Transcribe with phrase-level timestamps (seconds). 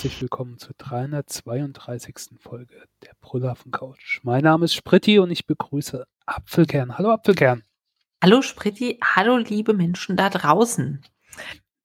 [0.00, 2.38] herzlich willkommen zur 332.
[2.38, 4.20] Folge der Brüllaffen Couch.
[4.22, 6.96] Mein Name ist Spritti und ich begrüße Apfelkern.
[6.96, 7.64] Hallo Apfelkern.
[8.24, 11.02] Hallo Spritti, hallo liebe Menschen da draußen.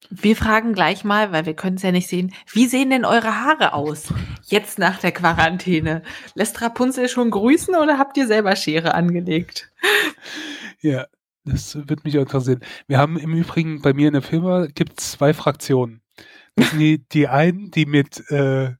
[0.08, 3.42] Wir fragen gleich mal, weil wir können es ja nicht sehen, wie sehen denn eure
[3.42, 4.14] Haare aus?
[4.46, 6.00] Jetzt nach der Quarantäne.
[6.34, 9.70] Lässt Rapunzel schon grüßen oder habt ihr selber Schere angelegt?
[10.80, 11.06] Ja,
[11.44, 12.60] das wird mich auch interessieren.
[12.86, 16.00] Wir haben im Übrigen bei mir in der Firma gibt es zwei Fraktionen.
[16.72, 18.74] Die, die einen, die mit äh,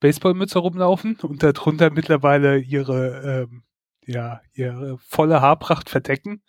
[0.00, 3.62] Baseballmütze rumlaufen und darunter mittlerweile ihre, ähm,
[4.06, 6.42] ja, ihre volle Haarpracht verdecken.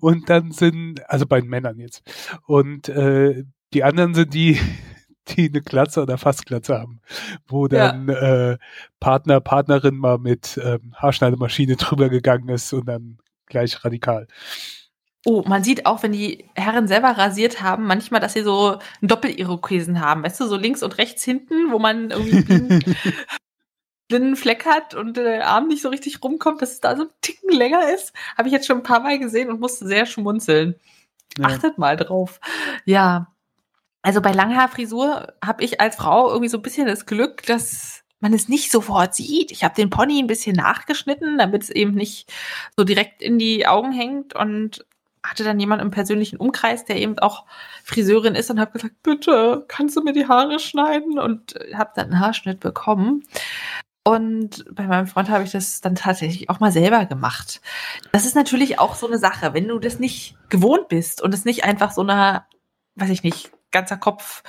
[0.00, 2.02] Und dann sind, also bei den Männern jetzt.
[2.46, 4.58] Und äh, die anderen sind die,
[5.28, 7.00] die eine Glatze oder fast Glatze haben,
[7.46, 8.52] wo dann ja.
[8.52, 8.58] äh,
[8.98, 14.26] Partner, Partnerin mal mit ähm, Haarschneidemaschine drüber gegangen ist und dann gleich radikal.
[15.24, 19.08] Oh, man sieht auch, wenn die Herren selber rasiert haben, manchmal, dass sie so einen
[19.08, 22.80] Doppel-Irokesen haben, weißt du, so links und rechts hinten, wo man irgendwie
[24.08, 27.08] blinden Fleck hat und der Arm nicht so richtig rumkommt, dass es da so ein
[27.20, 28.12] Ticken länger ist.
[28.36, 30.74] Habe ich jetzt schon ein paar Mal gesehen und musste sehr schmunzeln.
[31.38, 31.46] Ja.
[31.46, 32.40] Achtet mal drauf.
[32.84, 33.32] Ja.
[34.02, 38.34] Also bei Langhaarfrisur habe ich als Frau irgendwie so ein bisschen das Glück, dass man
[38.34, 39.50] es nicht sofort sieht.
[39.50, 42.32] Ich habe den Pony ein bisschen nachgeschnitten, damit es eben nicht
[42.76, 44.84] so direkt in die Augen hängt und
[45.24, 47.44] hatte dann jemand im persönlichen Umkreis, der eben auch
[47.84, 51.18] Friseurin ist und habe gesagt, bitte, kannst du mir die Haare schneiden?
[51.18, 53.24] Und habe dann einen Haarschnitt bekommen.
[54.04, 57.60] Und bei meinem Freund habe ich das dann tatsächlich auch mal selber gemacht.
[58.10, 61.44] Das ist natürlich auch so eine Sache, wenn du das nicht gewohnt bist und es
[61.44, 62.44] nicht einfach so eine,
[62.96, 64.42] weiß ich nicht, ganzer Kopf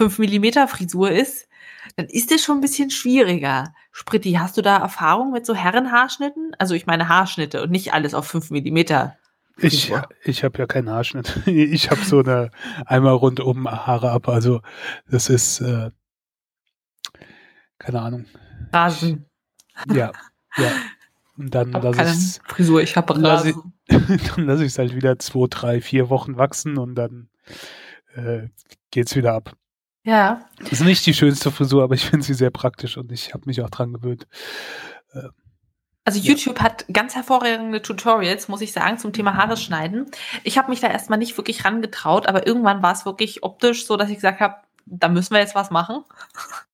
[0.00, 1.48] 5 Millimeter Frisur ist,
[1.96, 3.74] dann ist es schon ein bisschen schwieriger.
[3.92, 6.56] Spritti, hast du da Erfahrung mit so Herrenhaarschnitten?
[6.58, 9.18] Also ich meine Haarschnitte und nicht alles auf 5 Millimeter.
[9.56, 9.92] Ich,
[10.24, 11.42] ich habe ja keinen Haarschnitt.
[11.46, 12.50] Ich habe so eine
[12.86, 14.28] einmal rundum Haare ab.
[14.28, 14.60] Also
[15.08, 15.90] das ist äh,
[17.78, 18.24] keine Ahnung.
[18.72, 19.26] Rasen.
[19.92, 20.12] Ja,
[20.56, 20.72] ja.
[21.36, 23.74] Und dann lasse ich Frisur, ich habe Rasen.
[23.88, 27.28] dann lasse ich es halt wieder zwei, drei, vier Wochen wachsen und dann
[28.14, 28.48] äh,
[28.90, 29.56] geht's wieder ab.
[30.04, 30.44] Ja.
[30.58, 33.44] Das ist nicht die schönste Frisur, aber ich finde sie sehr praktisch und ich habe
[33.46, 34.26] mich auch dran gewöhnt.
[35.12, 35.28] Äh,
[36.04, 36.64] also YouTube ja.
[36.64, 40.10] hat ganz hervorragende Tutorials, muss ich sagen, zum Thema Haare schneiden.
[40.42, 43.96] Ich habe mich da erstmal nicht wirklich rangetraut, aber irgendwann war es wirklich optisch so,
[43.96, 44.56] dass ich gesagt habe,
[44.86, 46.04] da müssen wir jetzt was machen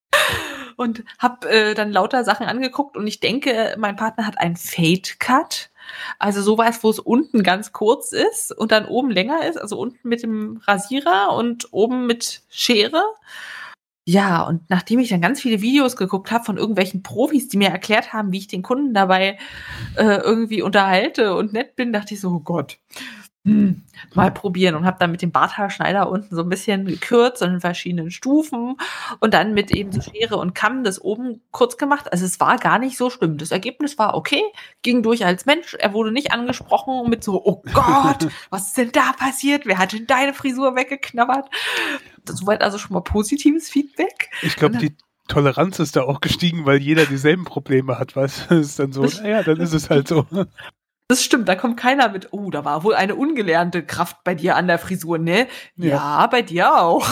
[0.77, 5.17] und habe äh, dann lauter Sachen angeguckt und ich denke, mein Partner hat einen Fade
[5.19, 5.71] Cut.
[6.19, 10.09] Also sowas, wo es unten ganz kurz ist und dann oben länger ist, also unten
[10.09, 13.03] mit dem Rasierer und oben mit Schere.
[14.07, 17.69] Ja, und nachdem ich dann ganz viele Videos geguckt habe von irgendwelchen Profis, die mir
[17.69, 19.39] erklärt haben, wie ich den Kunden dabei
[19.97, 22.79] äh, irgendwie unterhalte und nett bin, dachte ich so, oh Gott,
[23.45, 23.85] hm,
[24.15, 27.61] mal probieren und habe dann mit dem Barthaarschneider unten so ein bisschen gekürzt und in
[27.61, 28.77] verschiedenen Stufen
[29.21, 32.13] und dann mit eben so Schere und Kamm das oben kurz gemacht.
[32.13, 33.39] Also es war gar nicht so schlimm.
[33.39, 34.43] Das Ergebnis war okay,
[34.83, 35.73] ging durch als Mensch.
[35.73, 39.65] Er wurde nicht angesprochen mit so, oh Gott, was ist denn da passiert?
[39.65, 41.49] Wer hat denn deine Frisur weggeknabbert?
[42.27, 44.29] Soweit also schon mal positives Feedback.
[44.43, 44.95] Ich glaube, die
[45.29, 49.43] Toleranz ist da auch gestiegen, weil jeder dieselben Probleme hat, was ist dann so, naja,
[49.43, 50.27] dann ist es halt so.
[51.11, 54.55] Das stimmt, da kommt keiner mit, oh, da war wohl eine ungelernte Kraft bei dir
[54.55, 55.49] an der Frisur, ne?
[55.75, 57.05] Ja, ja bei dir auch.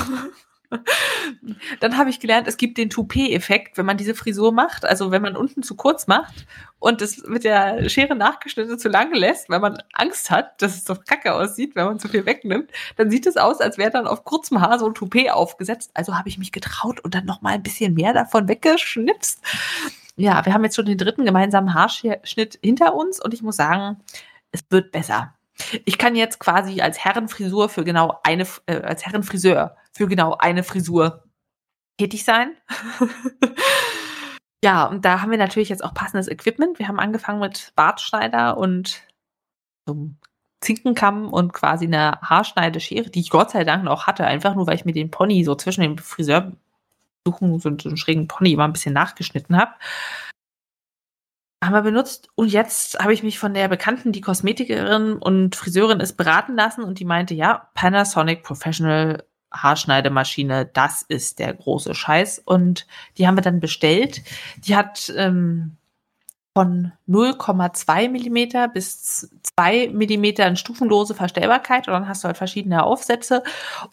[1.80, 4.84] Dann habe ich gelernt, es gibt den Toupet-Effekt, wenn man diese Frisur macht.
[4.84, 6.46] Also wenn man unten zu kurz macht
[6.78, 10.84] und es mit der Schere nachgeschnitten zu lang lässt, weil man Angst hat, dass es
[10.84, 14.06] doch kacke aussieht, wenn man zu viel wegnimmt, dann sieht es aus, als wäre dann
[14.06, 15.90] auf kurzem Haar so ein Toupet aufgesetzt.
[15.94, 19.42] Also habe ich mich getraut und dann noch mal ein bisschen mehr davon weggeschnipst
[20.18, 23.98] ja, wir haben jetzt schon den dritten gemeinsamen Haarschnitt hinter uns und ich muss sagen,
[24.50, 25.34] es wird besser.
[25.84, 30.62] Ich kann jetzt quasi als Herrenfrisur für genau eine, äh, als Herrenfriseur für genau eine
[30.62, 31.24] Frisur
[31.98, 32.56] tätig sein.
[34.64, 36.78] ja, und da haben wir natürlich jetzt auch passendes Equipment.
[36.78, 39.02] Wir haben angefangen mit Bartschneider und
[39.86, 40.16] so einem
[40.60, 44.74] Zinkenkamm und quasi einer Haarschneideschere, die ich Gott sei Dank noch hatte, einfach nur weil
[44.74, 46.52] ich mir den Pony so zwischen dem Friseur
[47.26, 49.72] suchen, so, einen schrägen Pony mal ein bisschen nachgeschnitten habe.
[51.62, 55.98] Haben wir benutzt und jetzt habe ich mich von der Bekannten, die Kosmetikerin und Friseurin
[55.98, 62.42] ist, beraten lassen und die meinte, ja, Panasonic Professional Haarschneidemaschine, das ist der große Scheiß.
[62.44, 62.86] Und
[63.16, 64.22] die haben wir dann bestellt.
[64.58, 65.76] Die hat ähm,
[66.54, 72.82] von 0,2 Millimeter bis 2 Millimeter in stufenlose Verstellbarkeit und dann hast du halt verschiedene
[72.82, 73.42] Aufsätze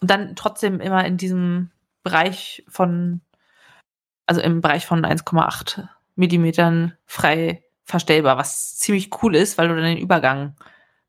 [0.00, 1.70] und dann trotzdem immer in diesem
[2.06, 3.20] Bereich von,
[4.26, 9.82] also im Bereich von 1,8 Millimetern frei verstellbar, was ziemlich cool ist, weil du dann
[9.82, 10.54] den Übergang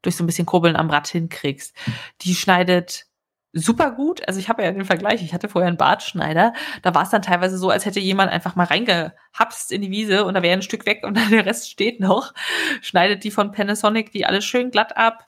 [0.01, 1.75] durch so ein bisschen Kurbeln am Rad hinkriegst.
[2.21, 3.05] Die schneidet
[3.53, 4.27] super gut.
[4.27, 6.53] Also ich habe ja den Vergleich, ich hatte vorher einen Bartschneider.
[6.81, 10.25] Da war es dann teilweise so, als hätte jemand einfach mal reingehapst in die Wiese
[10.25, 12.33] und da wäre ein Stück weg und dann der Rest steht noch.
[12.81, 15.27] Schneidet die von Panasonic die alles schön glatt ab.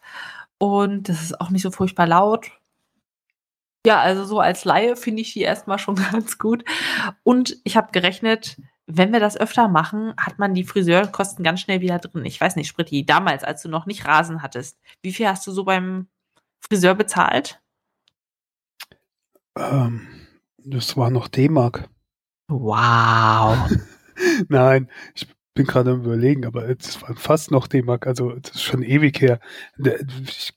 [0.58, 2.59] Und das ist auch nicht so furchtbar laut.
[3.86, 6.64] Ja, also so als Laie finde ich die erstmal schon ganz gut.
[7.24, 11.82] Und ich habe gerechnet, wenn wir das öfter machen, hat man die Friseurkosten ganz schnell
[11.82, 12.26] wieder drin.
[12.26, 15.52] Ich weiß nicht, Spritti, damals, als du noch nicht Rasen hattest, wie viel hast du
[15.52, 16.08] so beim
[16.60, 17.62] Friseur bezahlt?
[19.56, 20.08] Ähm,
[20.58, 21.88] das war noch D-Mark.
[22.48, 23.70] Wow.
[24.50, 28.64] Nein, ich bin gerade am überlegen, aber es war fast noch D-Mark, also das ist
[28.64, 29.40] schon ewig her.
[30.26, 30.54] Ich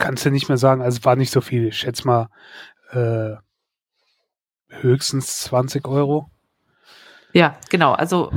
[0.00, 1.68] kann es ja nicht mehr sagen, also war nicht so viel.
[1.68, 2.28] Ich schätze mal
[2.90, 3.36] äh,
[4.68, 6.30] höchstens 20 Euro.
[7.32, 7.92] Ja, genau.
[7.92, 8.32] Also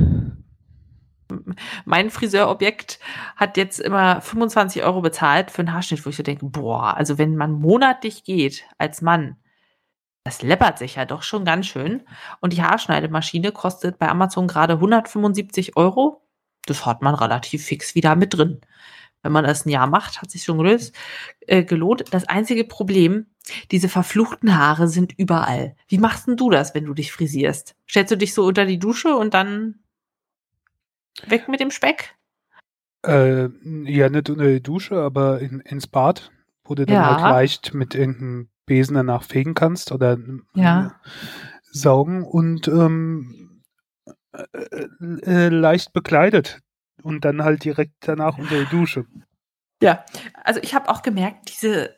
[1.84, 3.00] mein Friseurobjekt
[3.34, 7.18] hat jetzt immer 25 Euro bezahlt für einen Haarschnitt, wo ich so denke, boah, also
[7.18, 9.36] wenn man monatlich geht als Mann,
[10.22, 12.02] das läppert sich ja doch schon ganz schön.
[12.40, 16.22] Und die Haarschneidemaschine kostet bei Amazon gerade 175 Euro.
[16.66, 18.60] Das hat man relativ fix wieder mit drin.
[19.24, 20.94] Wenn man das ein Jahr macht, hat sich schon gelöst,
[21.40, 22.04] äh, gelohnt.
[22.12, 23.26] Das einzige Problem,
[23.72, 25.74] diese verfluchten Haare sind überall.
[25.88, 27.74] Wie machst denn du das, wenn du dich frisierst?
[27.88, 29.80] Stellst du dich so unter die Dusche und dann
[31.26, 32.14] weg mit dem Speck?
[33.04, 33.48] Äh,
[33.84, 36.30] ja, nicht unter die Dusche, aber in, ins Bad,
[36.64, 37.16] wo du dann Ja.
[37.16, 40.18] halt leicht mit irgendeinem Besen danach fegen kannst oder
[40.54, 40.86] Ja.
[40.86, 40.90] äh,
[41.70, 43.62] saugen und ähm,
[44.32, 44.86] äh,
[45.22, 46.60] äh, leicht bekleidet
[47.04, 49.06] und dann halt direkt danach unter die Dusche.
[49.82, 50.04] Ja,
[50.42, 51.94] also ich habe auch gemerkt, diese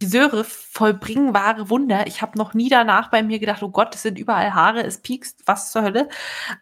[0.00, 2.06] Friseure vollbringen wahre Wunder.
[2.06, 5.02] Ich habe noch nie danach bei mir gedacht, oh Gott, es sind überall Haare, es
[5.02, 6.08] piekst, was zur Hölle.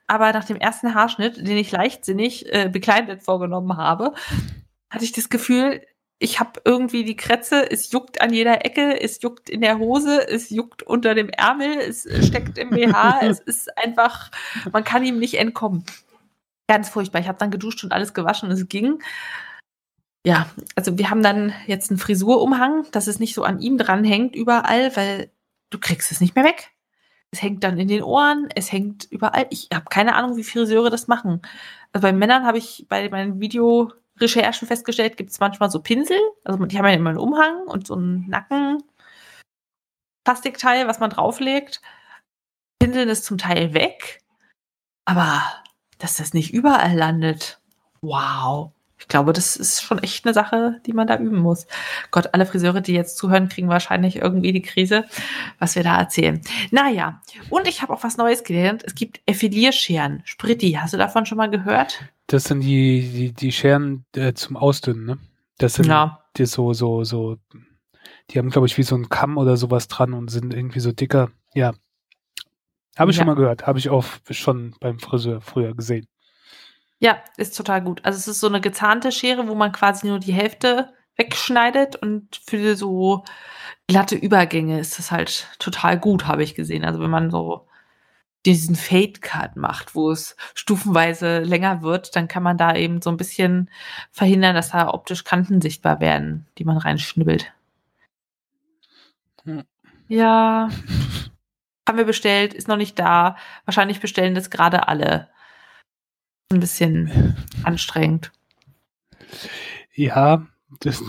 [0.08, 4.12] Aber nach dem ersten Haarschnitt, den ich leichtsinnig äh, bekleidet vorgenommen habe,
[4.90, 5.82] hatte ich das Gefühl,
[6.18, 10.28] ich habe irgendwie die Krätze, es juckt an jeder Ecke, es juckt in der Hose,
[10.28, 14.32] es juckt unter dem Ärmel, es steckt im BH, es ist einfach,
[14.72, 15.84] man kann ihm nicht entkommen.
[16.68, 17.20] Ganz furchtbar.
[17.20, 19.02] Ich habe dann geduscht und alles gewaschen und es ging.
[20.26, 24.36] Ja, also wir haben dann jetzt einen Frisurumhang, dass es nicht so an ihm dranhängt
[24.36, 25.30] überall, weil
[25.70, 26.70] du kriegst es nicht mehr weg.
[27.30, 29.46] Es hängt dann in den Ohren, es hängt überall.
[29.50, 31.42] Ich habe keine Ahnung, wie Friseure das machen.
[31.92, 36.18] Also bei Männern habe ich bei meinen Videorecherchen festgestellt, gibt es manchmal so Pinsel.
[36.44, 38.82] Also die haben ja immer einen Umhang und so einen Nacken.
[40.24, 41.80] Plastikteil, was man drauflegt.
[42.78, 44.20] Pinseln ist zum Teil weg.
[45.06, 45.42] Aber
[45.98, 47.58] dass das nicht überall landet.
[48.00, 48.70] Wow.
[49.00, 51.66] Ich glaube, das ist schon echt eine Sache, die man da üben muss.
[52.10, 55.04] Gott, alle Friseure, die jetzt zuhören, kriegen wahrscheinlich irgendwie die Krise,
[55.60, 56.40] was wir da erzählen.
[56.72, 58.82] Naja, und ich habe auch was Neues gelernt.
[58.84, 60.22] Es gibt Effilierscheren.
[60.24, 62.00] Spritti, hast du davon schon mal gehört?
[62.26, 65.18] Das sind die, die, die Scheren äh, zum Ausdünnen, ne?
[65.58, 66.24] Das sind Ja.
[66.36, 67.36] die so, so, so,
[68.30, 70.90] die haben, glaube ich, wie so ein Kamm oder sowas dran und sind irgendwie so
[70.92, 71.30] dicker.
[71.54, 71.72] Ja.
[72.98, 73.20] Habe ich Ja.
[73.20, 73.66] schon mal gehört.
[73.66, 76.06] Habe ich auch schon beim Friseur früher gesehen.
[77.00, 78.04] Ja, ist total gut.
[78.04, 82.40] Also es ist so eine gezahnte Schere, wo man quasi nur die Hälfte wegschneidet und
[82.46, 83.24] für so
[83.86, 86.84] glatte Übergänge ist das halt total gut, habe ich gesehen.
[86.84, 87.66] Also wenn man so
[88.46, 93.10] diesen Fade Cut macht, wo es stufenweise länger wird, dann kann man da eben so
[93.10, 93.70] ein bisschen
[94.12, 97.52] verhindern, dass da optisch Kanten sichtbar werden, die man reinschnibbelt.
[99.44, 99.64] Hm.
[100.08, 100.68] Ja,
[101.88, 103.36] haben wir bestellt, ist noch nicht da.
[103.64, 105.28] Wahrscheinlich bestellen das gerade alle.
[106.52, 108.30] Ein bisschen anstrengend.
[109.94, 110.46] Ja,
[110.80, 111.02] das,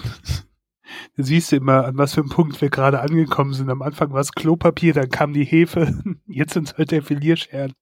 [1.15, 3.69] da siehst du immer, an was für einem Punkt wir gerade angekommen sind.
[3.69, 5.93] Am Anfang war es Klopapier, dann kam die Hefe,
[6.27, 7.74] jetzt sind es halt der Filierscheren.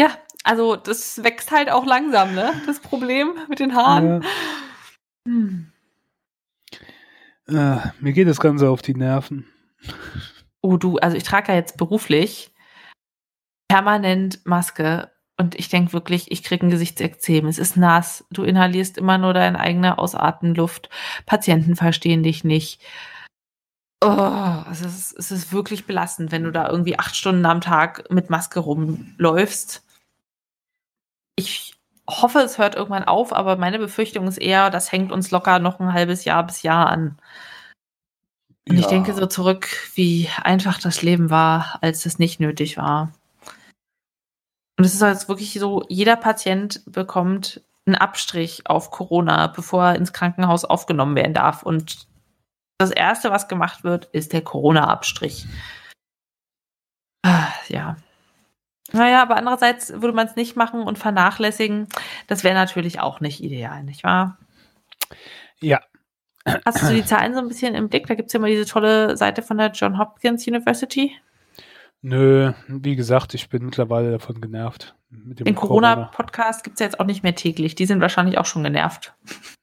[0.00, 0.10] Ja,
[0.44, 2.52] also das wächst halt auch langsam, ne?
[2.66, 4.22] Das Problem mit den Haaren.
[4.22, 4.28] Ja,
[5.26, 5.72] Hm.
[7.48, 9.46] äh, mir geht das Ganze auf die Nerven.
[10.64, 12.50] Oh, du, also ich trage ja jetzt beruflich
[13.68, 17.46] permanent Maske und ich denke wirklich, ich kriege ein Gesichtsekzem.
[17.48, 18.24] Es ist nass.
[18.30, 20.88] Du inhalierst immer nur deine eigene Ausatmenluft.
[21.26, 22.80] Patienten verstehen dich nicht.
[24.02, 28.10] Oh, es ist, es ist wirklich belastend, wenn du da irgendwie acht Stunden am Tag
[28.10, 29.84] mit Maske rumläufst.
[31.36, 31.74] Ich
[32.08, 35.78] hoffe, es hört irgendwann auf, aber meine Befürchtung ist eher, das hängt uns locker noch
[35.78, 37.18] ein halbes Jahr bis Jahr an.
[38.68, 38.88] Und ich Ja.
[38.90, 43.12] denke so zurück, wie einfach das Leben war, als es nicht nötig war.
[44.78, 49.96] Und es ist jetzt wirklich so, jeder Patient bekommt einen Abstrich auf Corona, bevor er
[49.96, 51.62] ins Krankenhaus aufgenommen werden darf.
[51.62, 52.08] Und
[52.78, 55.46] das Erste, was gemacht wird, ist der Corona-Abstrich.
[57.22, 57.96] Ah, Ja.
[58.92, 61.88] Naja, aber andererseits würde man es nicht machen und vernachlässigen.
[62.26, 64.38] Das wäre natürlich auch nicht ideal, nicht wahr?
[65.60, 65.80] Ja,
[66.44, 68.06] Hast du die Zahlen so ein bisschen im Blick?
[68.06, 71.12] Da gibt es ja mal diese tolle Seite von der John Hopkins University.
[72.02, 74.94] Nö, wie gesagt, ich bin mittlerweile davon genervt.
[75.10, 77.76] Den Corona-Podcast gibt es ja jetzt auch nicht mehr täglich.
[77.76, 79.14] Die sind wahrscheinlich auch schon genervt.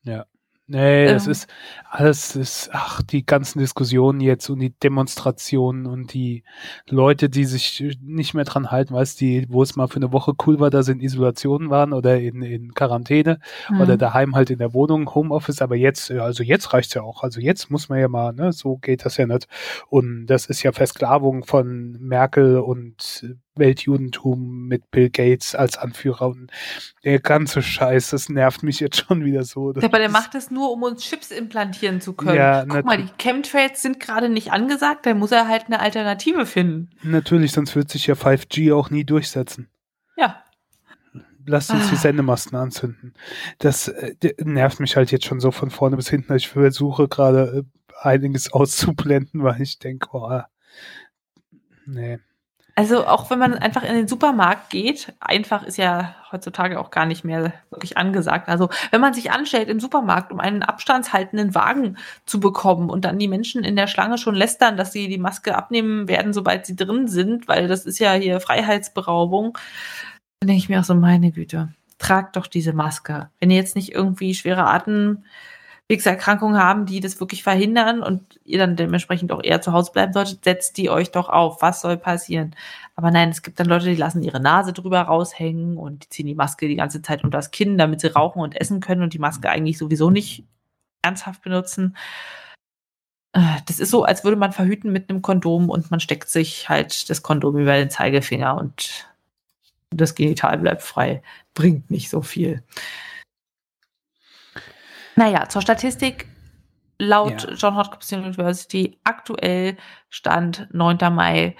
[0.04, 0.26] Ja.
[0.72, 1.32] Nee, das ähm.
[1.34, 1.48] ist
[1.90, 6.46] alles ist, ach, die ganzen Diskussionen jetzt und die Demonstrationen und die
[6.90, 10.32] Leute, die sich nicht mehr dran halten, weißt die, wo es mal für eine Woche
[10.46, 13.82] cool war, dass sie in Isolation waren oder in, in Quarantäne mhm.
[13.82, 17.24] oder daheim halt in der Wohnung, Homeoffice, aber jetzt, also jetzt reicht's ja auch.
[17.24, 19.50] Also jetzt muss man ja mal, ne, so geht das ja nicht.
[19.90, 26.51] Und das ist ja Versklavung von Merkel und Weltjudentum mit Bill Gates als Anführer und
[27.03, 29.74] der ganze Scheiß, das nervt mich jetzt schon wieder so.
[29.74, 32.38] Ja, aber der macht es nur, um uns Chips implantieren zu können.
[32.38, 36.46] Ja, Guck mal, die Chemtrails sind gerade nicht angesagt, da muss er halt eine Alternative
[36.46, 36.89] finden.
[37.03, 39.70] Natürlich, sonst wird sich ja 5G auch nie durchsetzen.
[40.15, 40.43] Ja.
[41.46, 41.89] Lasst uns ah.
[41.89, 43.13] die Sendemasten anzünden.
[43.58, 46.36] Das äh, nervt mich halt jetzt schon so von vorne bis hinten.
[46.36, 50.41] Ich versuche gerade äh, einiges auszublenden, weil ich denke, oh,
[51.86, 52.20] nee.
[52.82, 57.06] Also auch wenn man einfach in den Supermarkt geht, einfach ist ja heutzutage auch gar
[57.06, 58.50] nicht mehr wirklich angesagt.
[58.50, 63.20] Also wenn man sich anstellt im Supermarkt, um einen abstandshaltenden Wagen zu bekommen und dann
[63.20, 66.76] die Menschen in der Schlange schon lästern, dass sie die Maske abnehmen werden, sobald sie
[66.76, 69.60] drin sind, weil das ist ja hier Freiheitsberaubung,
[70.40, 71.70] dann denke ich mir auch so, meine Güte,
[72.00, 73.30] tragt doch diese Maske.
[73.40, 75.24] Wenn ihr jetzt nicht irgendwie schwere Atem
[76.00, 80.14] Erkrankungen haben, die das wirklich verhindern und ihr dann dementsprechend auch eher zu Hause bleiben
[80.14, 81.62] solltet, setzt die euch doch auf.
[81.62, 82.56] Was soll passieren?
[82.96, 86.28] Aber nein, es gibt dann Leute, die lassen ihre Nase drüber raushängen und die ziehen
[86.28, 89.14] die Maske die ganze Zeit unter das Kinn, damit sie rauchen und essen können und
[89.14, 90.46] die Maske eigentlich sowieso nicht
[91.02, 91.98] ernsthaft benutzen.
[93.34, 96.70] Äh, das ist so, als würde man verhüten mit einem Kondom und man steckt sich
[96.70, 99.08] halt das Kondom über den Zeigefinger und
[99.90, 101.22] das Genital bleibt frei.
[101.54, 102.64] Bringt nicht so viel.
[105.15, 106.27] Naja, zur Statistik.
[106.98, 107.51] Laut ja.
[107.53, 109.77] John Hopkins University aktuell
[110.10, 110.98] Stand 9.
[111.12, 111.56] Mai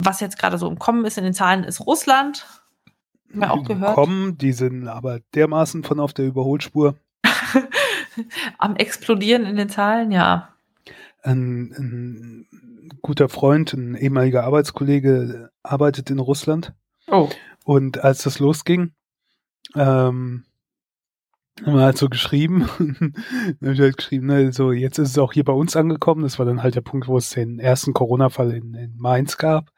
[0.01, 2.45] Was jetzt gerade so im Kommen ist in den Zahlen, ist Russland
[3.31, 3.95] wir auch gehört.
[3.95, 6.95] Kommen, die sind aber dermaßen von auf der Überholspur.
[8.57, 10.49] Am Explodieren in den Zahlen, ja.
[11.21, 12.47] Ein, ein
[13.01, 16.73] guter Freund, ein ehemaliger Arbeitskollege, arbeitet in Russland.
[17.07, 17.29] Oh.
[17.65, 18.93] Und als das losging,
[19.75, 20.45] ähm,
[21.65, 22.69] haben wir halt so geschrieben.
[22.79, 23.13] dann
[23.61, 26.23] habe ich halt geschrieben, ne, so jetzt ist es auch hier bei uns angekommen.
[26.23, 29.71] Das war dann halt der Punkt, wo es den ersten Corona-Fall in, in Mainz gab.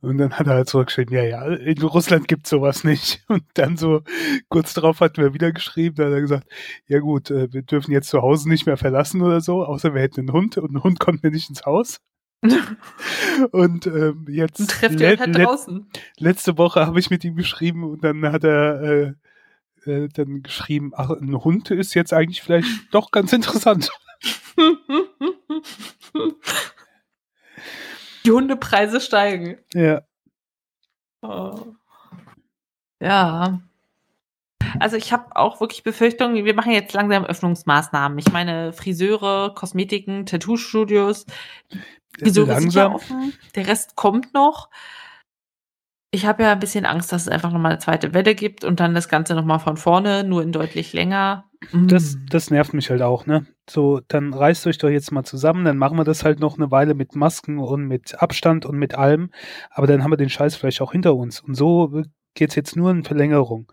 [0.00, 3.24] Und dann hat er halt zurückgeschrieben, ja, ja, in Russland gibt's sowas nicht.
[3.28, 4.02] Und dann so
[4.48, 6.48] kurz darauf hatten wir wieder geschrieben, da hat er gesagt,
[6.86, 10.02] ja gut, äh, wir dürfen jetzt zu Hause nicht mehr verlassen oder so, außer wir
[10.02, 12.00] hätten einen Hund und ein Hund konnten wir nicht ins Haus.
[13.52, 15.86] und ähm, jetzt und trefft ihr halt draußen.
[16.18, 19.12] letzte Woche habe ich mit ihm geschrieben und dann hat er äh,
[19.86, 23.90] äh, dann geschrieben, ach, ein Hund ist jetzt eigentlich vielleicht doch ganz interessant.
[28.24, 29.58] Die Hundepreise steigen.
[29.74, 30.02] Ja.
[31.22, 31.74] Oh.
[33.00, 33.60] Ja.
[34.80, 38.18] Also ich habe auch wirklich Befürchtungen, wir machen jetzt langsam Öffnungsmaßnahmen.
[38.18, 41.26] Ich meine, Friseure, Kosmetiken, Tattoo-Studios,
[42.20, 43.34] die sind ja offen.
[43.54, 44.68] Der Rest kommt noch
[46.14, 48.78] ich habe ja ein bisschen Angst, dass es einfach nochmal eine zweite Welle gibt und
[48.78, 51.44] dann das Ganze nochmal von vorne, nur in deutlich länger.
[51.72, 52.26] Das, mm.
[52.30, 53.46] das nervt mich halt auch, ne?
[53.68, 56.70] So, dann reißt euch doch jetzt mal zusammen, dann machen wir das halt noch eine
[56.70, 59.30] Weile mit Masken und mit Abstand und mit allem,
[59.70, 61.40] aber dann haben wir den Scheiß vielleicht auch hinter uns.
[61.40, 62.02] Und so
[62.34, 63.72] geht's jetzt nur in Verlängerung.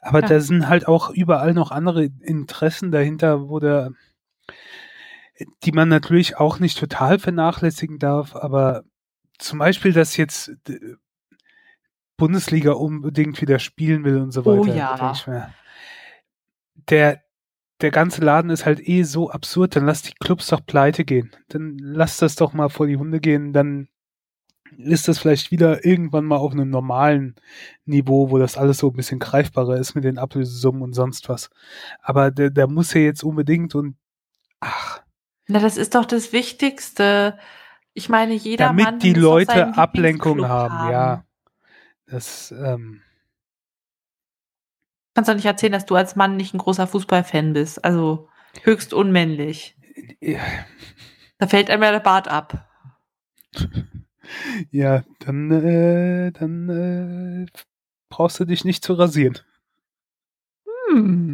[0.00, 0.26] Aber ja.
[0.26, 3.92] da sind halt auch überall noch andere Interessen dahinter, wo der,
[5.62, 8.82] die man natürlich auch nicht total vernachlässigen darf, aber
[9.38, 10.52] zum Beispiel, dass jetzt
[12.16, 15.16] Bundesliga unbedingt wieder spielen will und so oh weiter.
[15.26, 15.50] Oh ja.
[16.88, 17.22] Der,
[17.80, 21.30] der ganze Laden ist halt eh so absurd, dann lass die Clubs doch pleite gehen.
[21.48, 23.88] Dann lass das doch mal vor die Hunde gehen, dann
[24.78, 27.36] ist das vielleicht wieder irgendwann mal auf einem normalen
[27.84, 31.50] Niveau, wo das alles so ein bisschen greifbarer ist mit den Ablösesummen und sonst was.
[32.02, 33.96] Aber der, der muss ja jetzt unbedingt und
[34.60, 35.02] ach.
[35.46, 37.38] Na, das ist doch das Wichtigste.
[37.94, 41.25] Ich meine, jeder Damit Mann die Leute Ablenkung haben, haben, ja.
[42.06, 43.02] Das, ähm,
[45.14, 47.82] Kannst doch nicht erzählen, dass du als Mann nicht ein großer Fußballfan bist.
[47.82, 48.28] Also
[48.62, 49.74] höchst unmännlich.
[50.20, 50.40] Ja.
[51.38, 52.68] Da fällt einem ja der Bart ab.
[54.72, 57.46] Ja, dann, äh, dann äh,
[58.08, 59.38] brauchst du dich nicht zu rasieren.
[60.90, 61.25] Hm.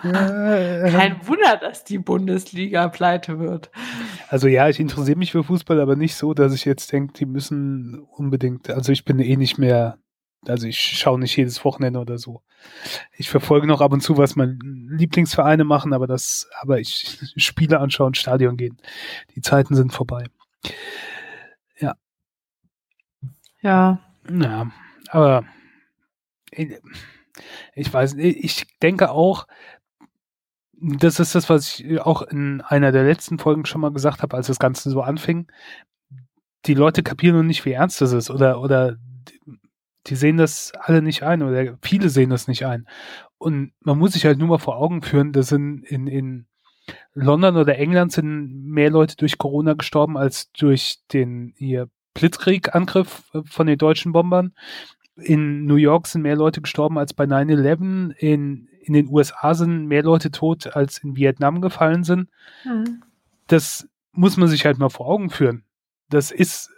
[0.00, 3.70] Kein Wunder, dass die Bundesliga pleite wird.
[4.28, 7.26] Also ja, ich interessiere mich für Fußball, aber nicht so, dass ich jetzt denke, die
[7.26, 9.98] müssen unbedingt, also ich bin eh nicht mehr,
[10.46, 12.42] also ich schaue nicht jedes Wochenende oder so.
[13.16, 17.80] Ich verfolge noch ab und zu, was meine Lieblingsvereine machen, aber das, aber ich Spiele
[17.80, 18.78] anschauen, Stadion gehen.
[19.34, 20.24] Die Zeiten sind vorbei.
[21.78, 21.96] Ja.
[23.60, 24.00] Ja.
[24.30, 24.70] Ja,
[25.10, 25.44] aber
[27.74, 29.46] ich weiß, ich denke auch,
[30.80, 34.36] das ist das, was ich auch in einer der letzten Folgen schon mal gesagt habe,
[34.36, 35.50] als das Ganze so anfing.
[36.66, 38.96] Die Leute kapieren noch nicht, wie ernst das ist oder, oder
[40.06, 42.86] die sehen das alle nicht ein oder viele sehen das nicht ein.
[43.38, 46.46] Und man muss sich halt nur mal vor Augen führen, dass in, in, in
[47.14, 53.66] London oder England sind mehr Leute durch Corona gestorben als durch den ihr Blitzkrieg-Angriff von
[53.66, 54.54] den deutschen Bombern.
[55.20, 58.12] In New York sind mehr Leute gestorben als bei 9-11.
[58.12, 62.28] In, in den USA sind mehr Leute tot, als in Vietnam gefallen sind.
[62.64, 63.02] Mhm.
[63.46, 65.64] Das muss man sich halt mal vor Augen führen.
[66.08, 66.70] Das ist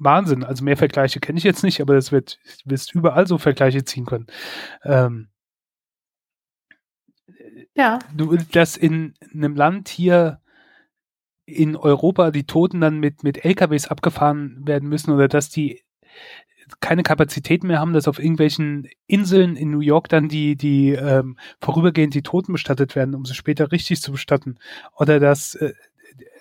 [0.00, 0.44] Wahnsinn.
[0.44, 3.84] Also mehr Vergleiche kenne ich jetzt nicht, aber das wird, du wirst überall so Vergleiche
[3.84, 4.26] ziehen können.
[4.84, 5.28] Ähm,
[7.74, 7.98] ja.
[8.14, 10.40] Du, dass in einem Land hier
[11.44, 15.82] in Europa die Toten dann mit, mit LKWs abgefahren werden müssen oder dass die
[16.80, 21.36] keine Kapazität mehr haben, dass auf irgendwelchen Inseln in New York dann die, die ähm,
[21.60, 24.58] vorübergehend die Toten bestattet werden, um sie später richtig zu bestatten.
[24.96, 25.72] Oder dass äh,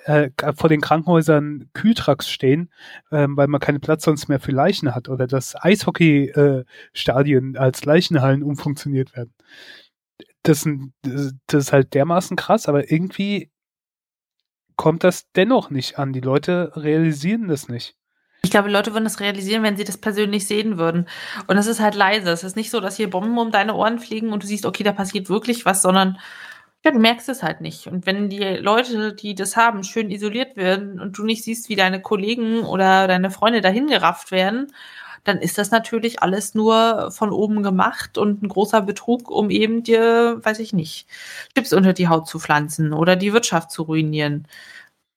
[0.06, 2.72] äh, vor den Krankenhäusern Kühltrucks stehen,
[3.12, 5.10] ähm, weil man keinen Platz sonst mehr für Leichen hat.
[5.10, 9.34] Oder dass Eishockey-Stadien äh, als Leichenhallen umfunktioniert werden.
[10.44, 10.68] Das,
[11.04, 13.52] das ist halt dermaßen krass, aber irgendwie
[14.78, 16.14] kommt das dennoch nicht an.
[16.14, 17.99] Die Leute realisieren das nicht.
[18.42, 21.08] Ich glaube, Leute würden das realisieren, wenn sie das persönlich sehen würden.
[21.48, 22.32] Und es ist halt leise.
[22.32, 24.84] Es ist nicht so, dass hier Bomben um deine Ohren fliegen und du siehst, okay,
[24.84, 26.18] da passiert wirklich was, sondern
[26.86, 27.88] ja, du merkst es halt nicht.
[27.88, 31.76] Und wenn die Leute, die das haben, schön isoliert werden und du nicht siehst, wie
[31.76, 34.72] deine Kollegen oder deine Freunde dahin gerafft werden,
[35.26, 39.84] dann ist das natürlich alles nur von oben gemacht und ein großer Betrug, um eben
[39.84, 41.08] dir, weiß ich nicht,
[41.56, 44.48] Chips unter die Haut zu pflanzen oder die Wirtschaft zu ruinieren.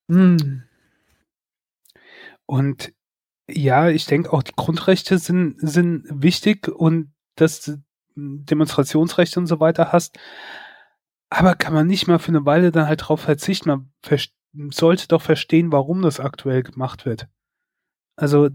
[0.08, 0.64] Hm.
[2.46, 2.92] Und
[3.48, 7.83] ja, ich denke auch, die Grundrechte sind, sind wichtig und dass du
[8.14, 10.18] Demonstrationsrechte und so weiter hast.
[11.31, 13.68] Aber kann man nicht mal für eine Weile dann halt darauf verzichten?
[13.68, 17.26] Man sollte doch verstehen, warum das aktuell gemacht wird.
[18.16, 18.50] Also,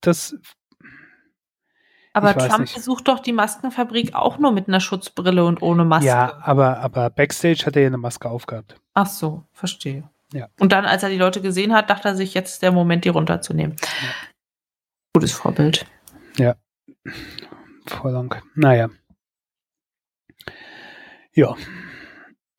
[0.00, 0.34] das.
[2.12, 2.74] Aber Trump nicht.
[2.74, 6.08] besucht doch die Maskenfabrik auch nur mit einer Schutzbrille und ohne Maske.
[6.08, 8.80] Ja, aber, aber Backstage hat er ja eine Maske aufgehabt.
[8.94, 10.08] Ach so, verstehe.
[10.32, 10.48] Ja.
[10.58, 13.04] Und dann, als er die Leute gesehen hat, dachte er sich, jetzt ist der Moment,
[13.04, 13.76] die runterzunehmen.
[13.80, 14.08] Ja.
[15.14, 15.86] Gutes Vorbild.
[16.36, 16.56] Ja.
[17.86, 18.40] Voll lang.
[18.54, 18.88] Naja.
[21.34, 21.56] Ja.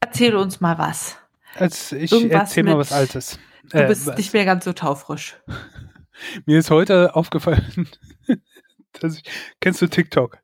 [0.01, 1.17] Erzähl uns mal was.
[1.55, 3.39] Als ich erzähl mal was Altes.
[3.69, 4.17] Du äh, bist was.
[4.17, 5.41] nicht mehr ganz so taufrisch.
[6.45, 7.87] Mir ist heute aufgefallen,
[8.99, 9.23] dass ich,
[9.59, 10.39] kennst du TikTok?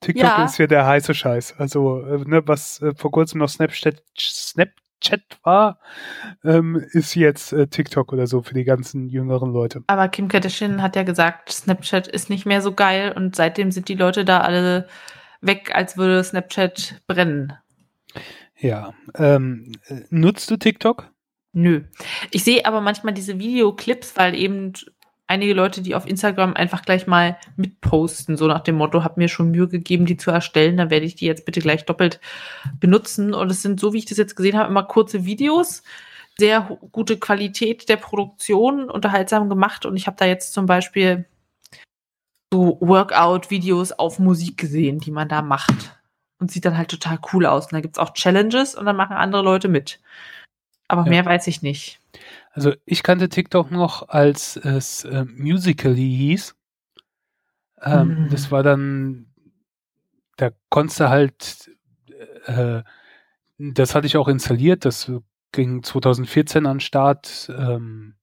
[0.00, 0.44] TikTok ja.
[0.44, 1.54] ist ja der heiße Scheiß.
[1.58, 4.70] Also, äh, ne, was äh, vor kurzem noch Snapchat, Snap,
[5.00, 5.78] Chat war,
[6.44, 9.82] ähm, ist jetzt äh, TikTok oder so für die ganzen jüngeren Leute.
[9.86, 13.88] Aber Kim Kardashian hat ja gesagt, Snapchat ist nicht mehr so geil und seitdem sind
[13.88, 14.88] die Leute da alle
[15.40, 17.52] weg, als würde Snapchat brennen.
[18.58, 18.92] Ja.
[19.16, 19.72] Ähm,
[20.10, 21.10] nutzt du TikTok?
[21.52, 21.82] Nö.
[22.30, 24.72] Ich sehe aber manchmal diese Videoclips, weil eben
[25.30, 29.28] einige Leute, die auf Instagram einfach gleich mal mitposten, so nach dem Motto, hab mir
[29.28, 32.20] schon Mühe gegeben, die zu erstellen, dann werde ich die jetzt bitte gleich doppelt
[32.80, 33.32] benutzen.
[33.32, 35.82] Und es sind, so wie ich das jetzt gesehen habe, immer kurze Videos,
[36.36, 39.86] sehr gute Qualität der Produktion, unterhaltsam gemacht.
[39.86, 41.26] Und ich habe da jetzt zum Beispiel
[42.52, 45.96] so Workout-Videos auf Musik gesehen, die man da macht.
[46.40, 47.66] Und sieht dann halt total cool aus.
[47.66, 50.00] Und da gibt's auch Challenges und dann machen andere Leute mit.
[50.88, 51.10] Aber ja.
[51.10, 52.00] mehr weiß ich nicht.
[52.50, 56.54] Also ich kannte TikTok noch, als es äh, Musically hieß.
[57.82, 58.28] Ähm, mhm.
[58.30, 59.26] Das war dann,
[60.36, 61.70] da konntest du halt,
[62.46, 62.82] äh,
[63.58, 65.10] das hatte ich auch installiert, das
[65.52, 68.14] ging 2014 an Start, ähm,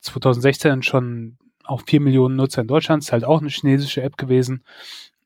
[0.00, 4.62] 2016 schon auch 4 Millionen Nutzer in Deutschland, ist halt auch eine chinesische App gewesen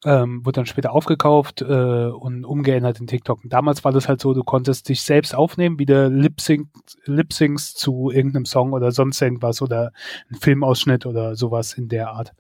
[0.04, 3.44] ähm, wurde dann später aufgekauft äh, und umgeändert in TikTok.
[3.44, 8.10] Und damals war das halt so, du konntest dich selbst aufnehmen, wie der Lip-Syncs zu
[8.10, 9.92] irgendeinem Song oder sonst irgendwas oder
[10.30, 12.32] ein Filmausschnitt oder sowas in der Art.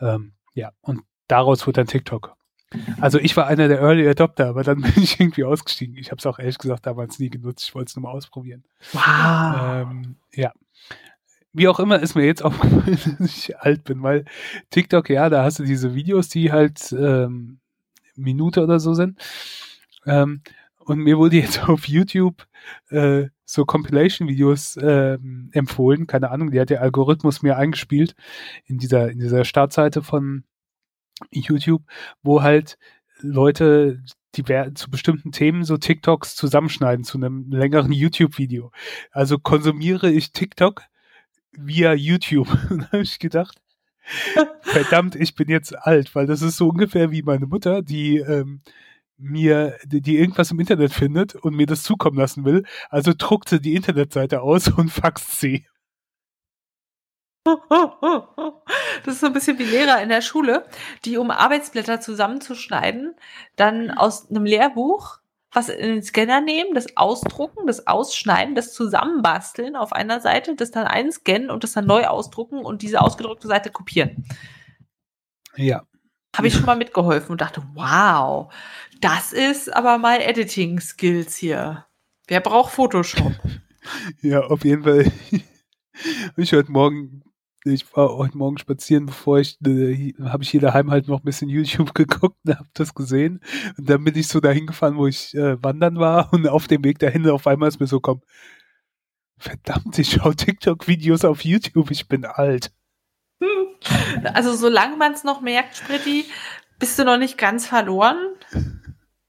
[0.00, 2.36] Ähm, ja, und daraus wurde dann TikTok.
[3.00, 5.96] Also ich war einer der Early Adopter, aber dann bin ich irgendwie ausgestiegen.
[5.96, 7.64] Ich habe es auch ehrlich gesagt damals nie genutzt.
[7.68, 8.64] Ich wollte es nur mal ausprobieren.
[8.92, 9.82] Wow.
[9.82, 10.52] Ähm, ja
[11.54, 14.24] wie auch immer ist mir jetzt aufgefallen, dass ich alt bin, weil
[14.70, 17.60] TikTok, ja, da hast du diese Videos, die halt ähm,
[18.16, 19.18] Minute oder so sind.
[20.04, 20.42] Ähm,
[20.78, 22.46] und mir wurde jetzt auf YouTube
[22.90, 25.18] äh, so Compilation-Videos äh,
[25.52, 26.06] empfohlen.
[26.06, 28.14] Keine Ahnung, die hat der Algorithmus mir eingespielt
[28.66, 30.44] in dieser, in dieser Startseite von
[31.30, 31.82] YouTube,
[32.22, 32.78] wo halt
[33.20, 34.02] Leute
[34.36, 34.42] die
[34.74, 38.72] zu bestimmten Themen so TikToks zusammenschneiden zu einem längeren YouTube-Video.
[39.12, 40.82] Also konsumiere ich TikTok
[41.58, 42.48] via YouTube.
[42.70, 43.60] Und habe ich gedacht,
[44.62, 48.62] verdammt, ich bin jetzt alt, weil das ist so ungefähr wie meine Mutter, die ähm,
[49.16, 52.64] mir, die, die irgendwas im Internet findet und mir das zukommen lassen will.
[52.90, 55.66] Also druckt sie die Internetseite aus und faxt sie.
[57.44, 60.66] Das ist so ein bisschen wie Lehrer in der Schule,
[61.04, 63.14] die um Arbeitsblätter zusammenzuschneiden,
[63.56, 65.18] dann aus einem Lehrbuch
[65.54, 70.72] was in den Scanner nehmen, das ausdrucken, das ausschneiden, das zusammenbasteln auf einer Seite, das
[70.72, 74.26] dann einscannen und das dann neu ausdrucken und diese ausgedruckte Seite kopieren.
[75.56, 75.86] Ja.
[76.36, 78.52] Habe ich schon mal mitgeholfen und dachte, wow,
[79.00, 81.86] das ist aber mal Editing-Skills hier.
[82.26, 83.32] Wer braucht Photoshop?
[84.22, 85.12] Ja, auf jeden Fall.
[86.38, 87.22] Ich heute Morgen
[87.64, 91.24] ich war heute Morgen spazieren, bevor ich, äh, habe ich hier daheim halt noch ein
[91.24, 93.40] bisschen YouTube geguckt und habe das gesehen.
[93.78, 96.84] Und dann bin ich so dahin gefahren, wo ich äh, wandern war und auf dem
[96.84, 98.22] Weg dahin auf einmal ist mir so komm,
[99.38, 102.72] verdammt, ich schaue TikTok-Videos auf YouTube, ich bin alt.
[104.32, 106.24] Also solange man es noch merkt, Spritti,
[106.78, 108.16] bist du noch nicht ganz verloren.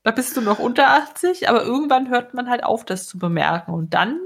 [0.04, 3.74] Da bist du noch unter 80, aber irgendwann hört man halt auf, das zu bemerken.
[3.74, 4.20] Und dann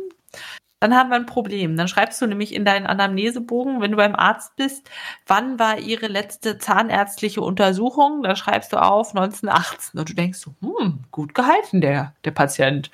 [0.79, 1.75] dann haben wir ein Problem.
[1.75, 4.89] Dann schreibst du nämlich in deinen Anamnesebogen, wenn du beim Arzt bist,
[5.27, 8.23] wann war ihre letzte zahnärztliche Untersuchung?
[8.23, 12.89] Dann schreibst du auf 1918 und du denkst so, hm, gut gehalten der, der Patient.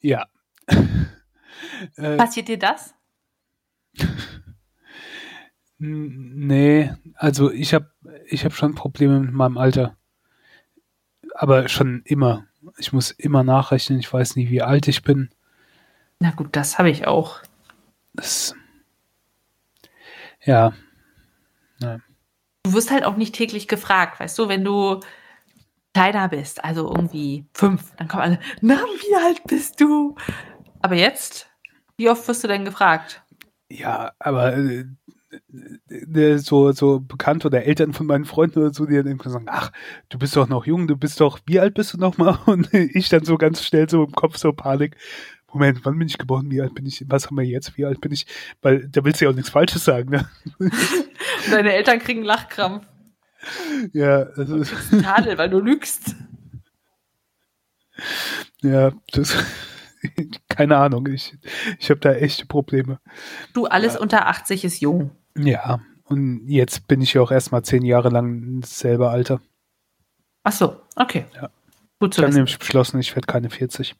[0.00, 0.26] Ja.
[1.96, 2.94] äh, Passiert dir das?
[5.78, 7.90] Nee, also ich habe
[8.26, 9.96] ich hab schon Probleme mit meinem Alter.
[11.34, 12.46] Aber schon immer.
[12.78, 13.98] Ich muss immer nachrechnen.
[13.98, 15.30] Ich weiß nie, wie alt ich bin.
[16.20, 17.40] Na gut, das habe ich auch.
[18.14, 18.54] Das,
[20.44, 20.72] ja.
[21.80, 22.02] Nein.
[22.62, 25.00] Du wirst halt auch nicht täglich gefragt, weißt du, wenn du
[25.92, 30.14] kleiner bist, also irgendwie fünf, dann kommen alle, na, wie alt bist du?
[30.82, 31.48] Aber jetzt,
[31.96, 33.22] wie oft wirst du denn gefragt?
[33.68, 34.84] Ja, aber äh,
[35.88, 39.46] äh, so, so Bekannte oder Eltern von meinen Freunden oder so, die dann irgendwie sagen,
[39.48, 39.72] ach,
[40.08, 42.38] du bist doch noch jung, du bist doch, wie alt bist du noch mal?
[42.46, 44.96] Und ich dann so ganz schnell so im Kopf so Panik,
[45.56, 46.50] Moment, wann bin ich geboren?
[46.50, 47.02] Wie alt bin ich?
[47.08, 47.78] Was haben wir jetzt?
[47.78, 48.26] Wie alt bin ich?
[48.60, 50.10] Weil da willst du ja auch nichts Falsches sagen.
[50.10, 50.28] Ne?
[51.50, 52.86] Deine Eltern kriegen Lachkrampf.
[53.94, 54.62] Ja, also.
[54.90, 56.14] Du Tadel, weil du lügst.
[58.60, 59.34] Ja, das.
[60.50, 61.06] Keine Ahnung.
[61.06, 61.34] Ich,
[61.78, 63.00] ich habe da echte Probleme.
[63.54, 64.00] Du, alles ja.
[64.00, 65.12] unter 80 ist jung.
[65.38, 69.40] Ja, und jetzt bin ich ja auch erstmal zehn Jahre lang selber Alter.
[70.42, 71.24] Ach so, okay.
[71.34, 71.48] Ja.
[71.98, 73.96] Gut zu Dann nämlich beschlossen, ich werde keine 40.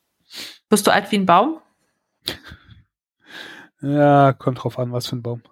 [0.69, 1.61] Bist du alt wie ein Baum?
[3.81, 5.43] Ja, kommt drauf an, was für ein Baum.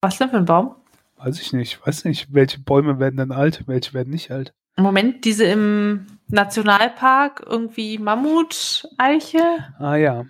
[0.00, 0.76] Was denn für ein Baum?
[1.16, 1.84] Weiß ich nicht.
[1.86, 4.54] Weiß nicht, welche Bäume werden dann alt, welche werden nicht alt.
[4.76, 9.74] Im Moment diese im Nationalpark, irgendwie Mammut, Eiche.
[9.78, 10.24] Ah ja.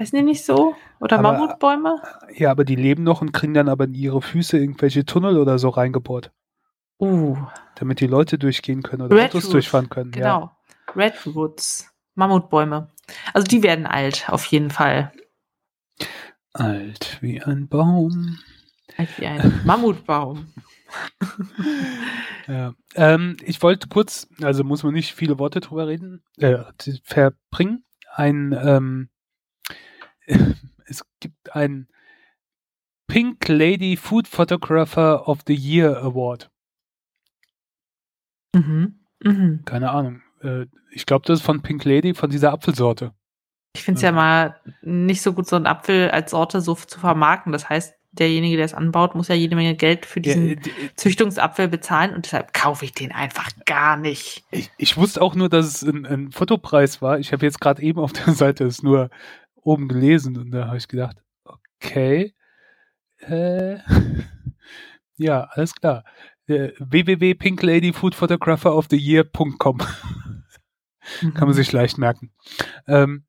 [0.00, 0.74] Heißen die nicht so?
[1.00, 2.02] Oder aber, Mammutbäume?
[2.34, 5.58] Ja, aber die leben noch und kriegen dann aber in ihre Füße irgendwelche Tunnel oder
[5.58, 6.32] so reingebohrt.
[6.98, 7.36] Uh.
[7.76, 9.42] Damit die Leute durchgehen können oder Redwood.
[9.42, 10.10] Autos durchfahren können.
[10.10, 10.26] Genau.
[10.26, 10.56] Ja.
[10.96, 11.88] Redwoods.
[12.18, 12.90] Mammutbäume.
[13.32, 15.12] Also die werden alt, auf jeden Fall.
[16.52, 18.38] Alt wie ein Baum.
[18.96, 20.52] Alt wie ein Mammutbaum.
[22.48, 22.74] ja.
[22.94, 26.64] ähm, ich wollte kurz, also muss man nicht viele Worte drüber reden, äh,
[27.04, 27.84] verbringen.
[28.14, 29.08] Ein, ähm,
[30.86, 31.88] es gibt ein
[33.06, 36.50] Pink Lady Food Photographer of the Year Award.
[38.54, 39.04] Mhm.
[39.22, 39.64] Mhm.
[39.64, 40.22] Keine Ahnung.
[40.42, 43.12] Äh, ich glaube, das ist von Pink Lady, von dieser Apfelsorte.
[43.74, 44.08] Ich finde es ja.
[44.10, 47.52] ja mal nicht so gut, so einen Apfel als Sorte so zu vermarkten.
[47.52, 50.72] Das heißt, derjenige, der es anbaut, muss ja jede Menge Geld für diesen ja, die,
[50.96, 54.44] Züchtungsapfel bezahlen und deshalb kaufe ich den einfach gar nicht.
[54.50, 57.18] Ich, ich wusste auch nur, dass es ein, ein Fotopreis war.
[57.18, 59.10] Ich habe jetzt gerade eben auf der Seite es nur
[59.54, 62.34] oben gelesen und da habe ich gedacht, okay,
[63.20, 63.78] äh,
[65.16, 66.04] ja, alles klar.
[66.48, 71.52] Äh, www.pinkladyfoodphotographeroftheyear.com Kann man mhm.
[71.52, 72.32] sich leicht merken.
[72.86, 73.24] Ähm,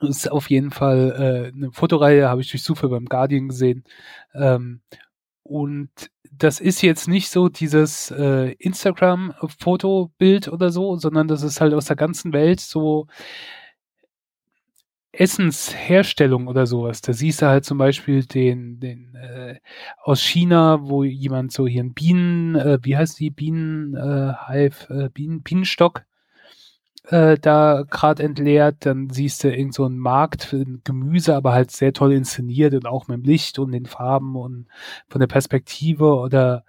[0.00, 3.84] ist auf jeden Fall äh, eine Fotoreihe, habe ich durch Zufall beim Guardian gesehen.
[4.34, 4.82] Ähm,
[5.42, 5.90] und
[6.30, 11.86] das ist jetzt nicht so dieses äh, Instagram-Fotobild oder so, sondern das ist halt aus
[11.86, 13.06] der ganzen Welt so
[15.12, 17.00] Essensherstellung oder sowas.
[17.00, 19.56] Da siehst du halt zum Beispiel den, den äh,
[20.02, 25.42] aus China, wo jemand so hier ein Bienen, äh, wie heißt die Bienenhive, äh, Bienen,
[25.42, 26.04] Bienenstock
[27.08, 28.86] äh, da gerade entleert.
[28.86, 32.86] Dann siehst du irgend so einen Markt für Gemüse, aber halt sehr toll inszeniert und
[32.86, 34.66] auch mit dem Licht und den Farben und
[35.08, 36.64] von der Perspektive oder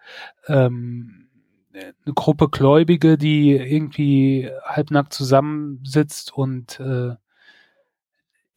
[0.48, 1.28] ähm,
[1.74, 7.16] eine Gruppe Gläubige, die irgendwie halbnackt zusammensitzt und äh,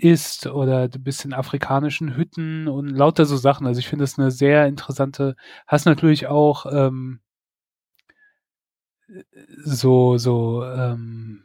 [0.05, 3.67] isst oder du bist in afrikanischen Hütten und lauter so Sachen.
[3.67, 5.35] Also ich finde das eine sehr interessante,
[5.67, 7.21] hast natürlich auch ähm,
[9.65, 11.43] so, so ähm,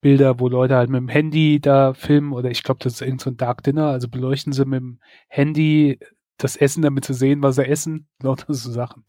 [0.00, 3.20] Bilder, wo Leute halt mit dem Handy da filmen oder ich glaube, das ist irgend
[3.20, 5.98] so ein Dark Dinner, also beleuchten sie mit dem Handy
[6.38, 9.04] das Essen, damit zu sehen, was sie essen, lauter so Sachen.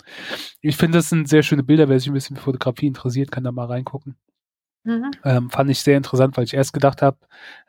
[0.62, 3.44] Ich finde, das sind sehr schöne Bilder, wer sich ein bisschen für Fotografie interessiert, kann
[3.44, 4.16] da mal reingucken.
[4.86, 5.12] Mhm.
[5.24, 7.18] Ähm, fand ich sehr interessant, weil ich erst gedacht habe,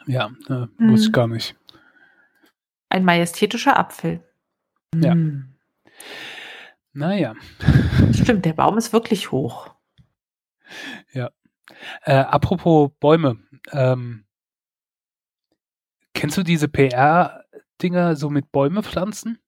[0.06, 0.92] Ja, äh, mhm.
[0.92, 1.56] wusste ich gar nicht.
[2.88, 4.24] Ein majestätischer Apfel.
[4.94, 5.14] Ja.
[5.14, 5.54] Mhm.
[6.92, 7.34] Naja.
[8.12, 9.74] Stimmt, der Baum ist wirklich hoch.
[11.12, 11.30] Ja.
[12.02, 13.38] Äh, apropos Bäume.
[13.70, 14.24] Ähm,
[16.14, 19.38] kennst du diese PR-Dinger so mit Bäume pflanzen?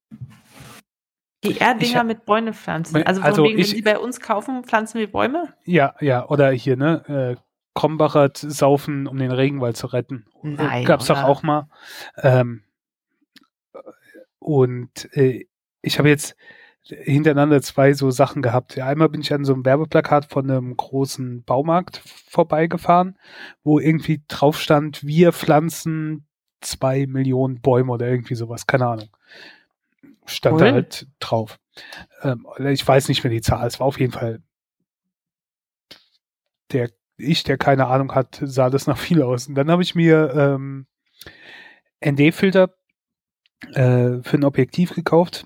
[1.42, 3.02] Die Erddinger mit Bäume pflanzen.
[3.02, 5.54] Also, also wegen, ich, wenn die bei uns kaufen, pflanzen wir Bäume?
[5.64, 6.28] Ja, ja.
[6.28, 7.36] Oder hier, ne?
[7.38, 7.40] Äh,
[7.74, 10.26] Krombacher saufen, um den Regenwald zu retten.
[10.42, 11.68] Nein, Gab's doch auch mal.
[12.16, 12.64] Ähm,
[14.38, 15.46] und äh,
[15.80, 16.36] ich habe jetzt
[16.82, 18.76] hintereinander zwei so Sachen gehabt.
[18.78, 23.18] Einmal bin ich an so einem Werbeplakat von einem großen Baumarkt vorbeigefahren,
[23.62, 26.26] wo irgendwie drauf stand, wir pflanzen
[26.60, 29.08] zwei Millionen Bäume oder irgendwie sowas, keine Ahnung
[30.26, 30.66] stand cool.
[30.66, 31.58] da halt drauf.
[32.22, 34.42] Ähm, ich weiß nicht mehr die Zahl, es war auf jeden Fall
[36.72, 39.46] der ich, der keine Ahnung hat, sah das nach viel aus.
[39.46, 40.86] Und dann habe ich mir ähm,
[42.04, 42.74] ND-Filter
[43.72, 45.44] äh, für ein Objektiv gekauft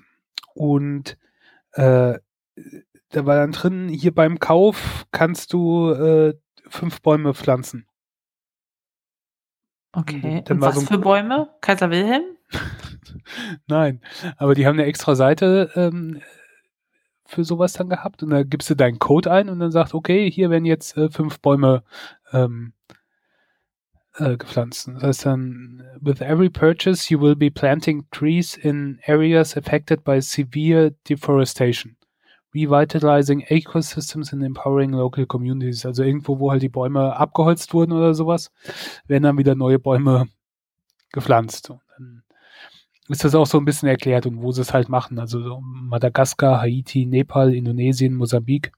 [0.53, 1.17] und
[1.73, 2.17] äh,
[3.09, 6.33] da war dann drin, hier beim Kauf kannst du äh,
[6.69, 7.87] fünf Bäume pflanzen.
[9.91, 10.43] Okay.
[10.49, 11.53] Und was so für Bäume?
[11.61, 12.23] Kaiser Wilhelm?
[13.67, 14.01] Nein,
[14.37, 16.21] aber die haben eine extra Seite ähm,
[17.25, 20.29] für sowas dann gehabt und da gibst du deinen Code ein und dann sagt, okay,
[20.29, 21.83] hier werden jetzt äh, fünf Bäume
[22.31, 22.73] ähm,
[24.17, 24.87] äh, gepflanzt.
[24.87, 30.21] Das heißt dann, with every purchase you will be planting trees in areas affected by
[30.21, 31.97] severe deforestation.
[32.53, 35.85] Revitalizing ecosystems and empowering local communities.
[35.85, 38.49] Also irgendwo, wo halt die Bäume abgeholzt wurden oder sowas,
[39.07, 40.27] werden dann wieder neue Bäume
[41.11, 41.73] gepflanzt.
[43.07, 45.19] Ist das auch so ein bisschen erklärt und wo sie es halt machen.
[45.19, 48.71] Also so Madagaskar, Haiti, Nepal, Indonesien, Mosambik.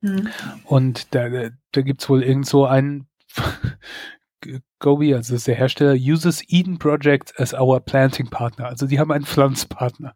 [0.00, 0.28] Mhm.
[0.64, 3.06] Und da, da gibt es wohl irgend so einen
[4.78, 8.66] Gobi, also das ist der Hersteller, uses Eden Project as our planting partner.
[8.66, 10.14] Also die haben einen Pflanzpartner.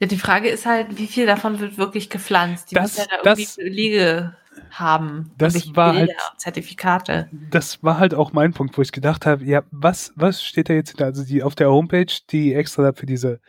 [0.00, 2.70] Ja, die Frage ist halt, wie viel davon wird wirklich gepflanzt?
[2.70, 4.36] Die das, müssen ja da irgendwie das, Belege
[4.70, 5.32] haben.
[5.38, 7.28] Das war halt, Zertifikate.
[7.50, 10.74] Das war halt auch mein Punkt, wo ich gedacht habe, ja, was, was steht da
[10.74, 11.06] jetzt hinter?
[11.06, 13.40] Also die auf der Homepage, die extra für diese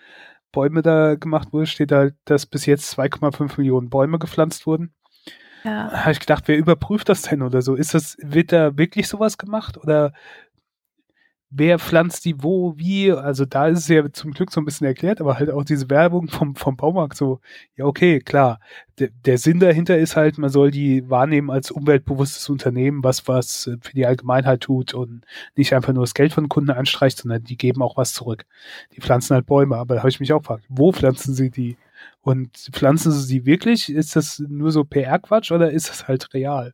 [0.51, 4.93] Bäume da gemacht wurde, steht da, dass bis jetzt 2,5 Millionen Bäume gepflanzt wurden.
[5.63, 5.91] Ja.
[5.91, 7.75] Habe ich gedacht, wer überprüft das denn oder so?
[7.75, 10.13] Ist das, wird da wirklich sowas gemacht oder
[11.51, 14.87] wer pflanzt die wo, wie, also da ist es ja zum Glück so ein bisschen
[14.87, 17.41] erklärt, aber halt auch diese Werbung vom, vom Baumarkt so,
[17.75, 18.59] ja, okay, klar.
[18.99, 23.69] Der, der Sinn dahinter ist halt, man soll die wahrnehmen als umweltbewusstes Unternehmen, was was
[23.81, 27.57] für die Allgemeinheit tut und nicht einfach nur das Geld von Kunden anstreicht, sondern die
[27.57, 28.45] geben auch was zurück.
[28.95, 31.77] Die pflanzen halt Bäume, aber da habe ich mich auch gefragt, wo pflanzen sie die?
[32.21, 33.91] Und pflanzen sie sie wirklich?
[33.91, 36.73] Ist das nur so PR-Quatsch oder ist das halt real?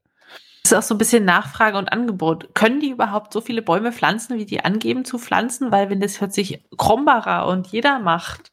[0.71, 2.53] Ist auch so ein bisschen Nachfrage und Angebot.
[2.53, 5.71] Können die überhaupt so viele Bäume pflanzen, wie die angeben zu pflanzen?
[5.71, 8.51] Weil wenn das hört sich Krombacher und jeder macht,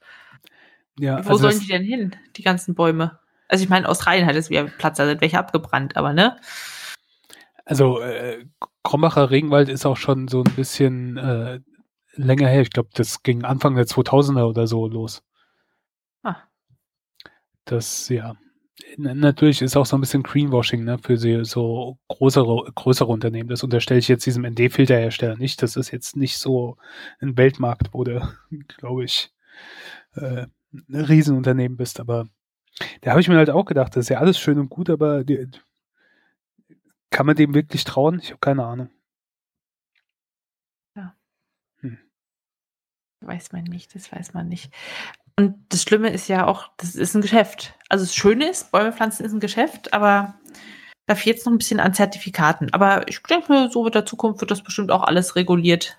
[0.98, 3.18] ja, wo also sollen die denn hin, die ganzen Bäume?
[3.48, 6.36] Also ich meine, Australien hat es wieder Platz, da sind welche abgebrannt, aber ne?
[7.64, 8.44] Also äh,
[8.82, 11.60] Krombacher Regenwald ist auch schon so ein bisschen äh,
[12.14, 12.62] länger her.
[12.62, 15.22] Ich glaube, das ging Anfang der 2000er oder so los.
[16.22, 16.36] Ah.
[17.64, 18.36] Das, ja
[18.96, 23.48] natürlich ist auch so ein bisschen Greenwashing ne, für sie, so größere, größere Unternehmen.
[23.48, 25.62] Das unterstelle ich jetzt diesem ND-Filterhersteller nicht.
[25.62, 26.76] Das ist jetzt nicht so
[27.20, 28.20] ein Weltmarkt, wo du,
[28.78, 29.32] glaube ich,
[30.16, 32.00] äh, ein Riesenunternehmen bist.
[32.00, 32.28] Aber
[33.02, 35.24] da habe ich mir halt auch gedacht, das ist ja alles schön und gut, aber
[35.24, 35.48] die,
[37.10, 38.18] kann man dem wirklich trauen?
[38.18, 38.90] Ich habe keine Ahnung.
[40.96, 41.14] Ja.
[41.80, 41.98] Hm.
[43.20, 44.72] Weiß man nicht, das weiß man nicht.
[45.36, 47.74] Und das Schlimme ist ja auch, das ist ein Geschäft.
[47.88, 50.34] Also das Schöne ist, Bäume pflanzen ist ein Geschäft, aber
[51.06, 52.72] da fehlt es noch ein bisschen an Zertifikaten.
[52.72, 55.98] Aber ich denke, so mit der Zukunft wird das bestimmt auch alles reguliert.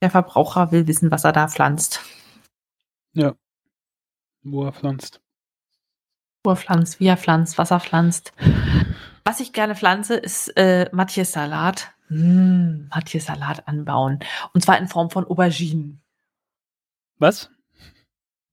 [0.00, 2.00] Der Verbraucher will wissen, was er da pflanzt.
[3.12, 3.34] Ja.
[4.42, 5.20] Wo er pflanzt.
[6.42, 8.32] Wo er pflanzt, wie er pflanzt, was er pflanzt.
[9.24, 11.92] Was ich gerne pflanze, ist äh, Matjes-Salat.
[12.08, 14.18] Mmh, Matjes-Salat anbauen.
[14.52, 16.02] Und zwar in Form von Auberginen.
[17.18, 17.50] Was?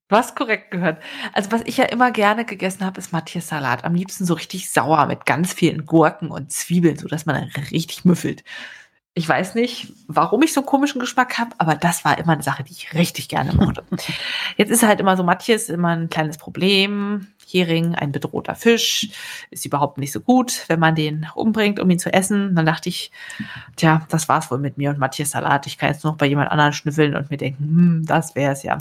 [0.10, 1.02] Du hast korrekt gehört.
[1.34, 3.84] Also was ich ja immer gerne gegessen habe, ist Matthias Salat.
[3.84, 7.36] Am liebsten so richtig sauer mit ganz vielen Gurken und Zwiebeln, so dass man
[7.72, 8.44] richtig müffelt.
[9.16, 12.44] Ich weiß nicht, warum ich so einen komischen Geschmack habe, aber das war immer eine
[12.44, 13.84] Sache, die ich richtig gerne mochte.
[14.58, 17.28] Jetzt ist halt immer so, Matthias immer ein kleines Problem.
[17.46, 19.10] Hering, ein bedrohter Fisch,
[19.50, 22.56] ist überhaupt nicht so gut, wenn man den umbringt, um ihn zu essen.
[22.56, 23.12] Dann dachte ich,
[23.76, 25.66] tja, das war's wohl mit mir und Matthias Salat.
[25.66, 28.78] Ich kann jetzt noch bei jemand anderen schnüffeln und mir denken, hm, das wär's ja.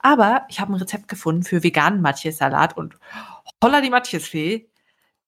[0.00, 2.96] Aber ich habe ein Rezept gefunden für veganen Matjes-Salat und
[3.62, 4.68] holla die Matjesfee,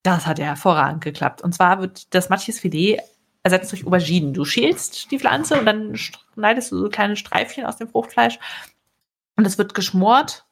[0.02, 1.42] das hat ja hervorragend geklappt.
[1.42, 3.00] Und zwar wird das Matjesfilet
[3.42, 4.34] ersetzt durch Auberginen.
[4.34, 8.38] Du schälst die Pflanze und dann schneidest du so kleine Streifchen aus dem Fruchtfleisch
[9.36, 10.44] und es wird geschmort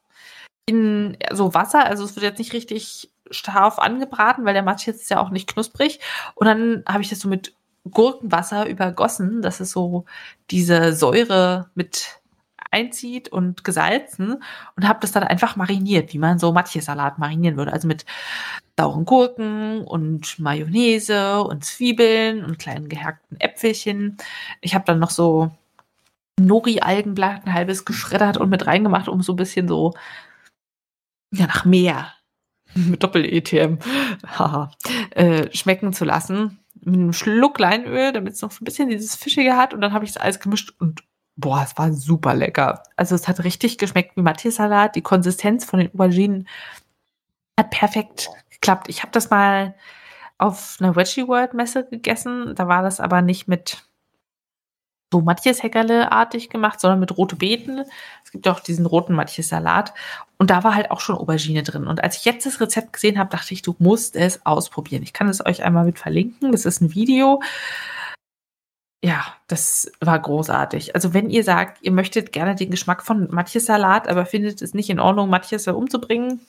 [0.65, 1.85] in so Wasser.
[1.85, 5.29] Also es wird jetzt nicht richtig scharf angebraten, weil der Matsch jetzt ist ja auch
[5.29, 5.99] nicht knusprig.
[6.35, 7.53] Und dann habe ich das so mit
[7.89, 10.05] Gurkenwasser übergossen, dass es so
[10.51, 12.20] diese Säure mit
[12.71, 14.41] einzieht und gesalzen
[14.75, 17.73] und habe das dann einfach mariniert, wie man so Matjes-Salat marinieren würde.
[17.73, 18.05] Also mit
[18.79, 24.17] sauren Gurken und Mayonnaise und Zwiebeln und kleinen gehackten Äpfelchen.
[24.61, 25.51] Ich habe dann noch so
[26.39, 29.93] Nori-Algenblatt ein halbes geschreddert und mit reingemacht, um so ein bisschen so
[31.31, 32.11] ja, nach Meer
[32.73, 33.77] mit Doppel-ETM
[35.11, 36.59] äh, schmecken zu lassen.
[36.83, 39.73] Mit einem Schluck Leinöl, damit es noch so ein bisschen dieses Fischige hat.
[39.73, 41.03] Und dann habe ich das alles gemischt und
[41.35, 42.83] boah, es war super lecker.
[42.95, 44.95] Also es hat richtig geschmeckt wie Mathe-Salat.
[44.95, 46.47] Die Konsistenz von den Auberginen
[47.57, 48.89] hat perfekt geklappt.
[48.89, 49.75] Ich habe das mal
[50.37, 52.55] auf einer Veggie World Messe gegessen.
[52.55, 53.83] Da war das aber nicht mit
[55.11, 57.83] so Matthias Heckerle-artig gemacht, sondern mit rote Beeten.
[58.23, 59.93] Es gibt auch diesen roten Matthias Salat.
[60.37, 61.85] Und da war halt auch schon Aubergine drin.
[61.85, 65.03] Und als ich jetzt das Rezept gesehen habe, dachte ich, du musst es ausprobieren.
[65.03, 66.51] Ich kann es euch einmal mit verlinken.
[66.51, 67.41] Das ist ein Video.
[69.03, 70.93] Ja, das war großartig.
[70.93, 74.75] Also wenn ihr sagt, ihr möchtet gerne den Geschmack von Matthias Salat, aber findet es
[74.75, 76.39] nicht in Ordnung, Matthias umzubringen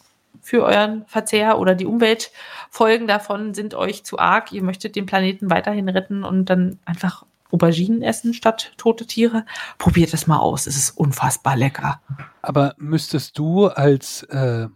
[0.42, 5.50] für euren Verzehr oder die Umweltfolgen davon sind euch zu arg, ihr möchtet den Planeten
[5.50, 9.44] weiterhin retten und dann einfach Auberginen essen statt tote Tiere,
[9.78, 10.66] probiert es mal aus.
[10.66, 12.00] Es ist unfassbar lecker.
[12.40, 14.68] Aber müsstest du als äh,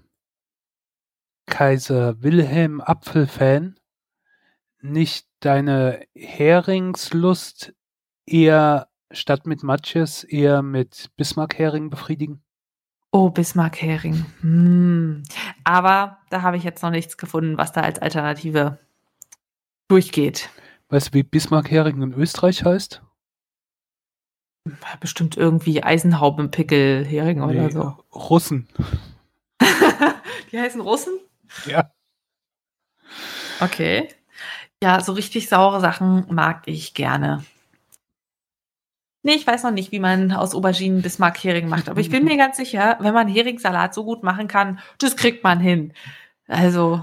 [1.47, 3.77] Kaiser Wilhelm Apfelfan
[4.83, 7.75] nicht deine Heringslust
[8.27, 12.43] eher statt mit Matches eher mit Bismarck-Hering befriedigen?
[13.13, 14.27] Oh, Bismarck-Hering.
[14.41, 15.23] Hm.
[15.65, 18.79] Aber da habe ich jetzt noch nichts gefunden, was da als Alternative
[19.89, 20.51] durchgeht.
[20.89, 23.03] Weißt du, wie Bismarck-Hering in Österreich heißt?
[25.01, 27.97] Bestimmt irgendwie Eisenhaubenpickel-Hering nee, oder so.
[28.13, 28.69] Russen.
[30.53, 31.21] Die heißen Russen?
[31.67, 31.93] Ja.
[33.61, 34.09] Okay.
[34.83, 37.45] Ja, so richtig saure Sachen mag ich gerne.
[39.23, 42.37] Nee, ich weiß noch nicht, wie man aus Auberginen Bismarck-Hering macht, aber ich bin mir
[42.37, 45.93] ganz sicher, wenn man Heringsalat so gut machen kann, das kriegt man hin.
[46.47, 47.03] Also,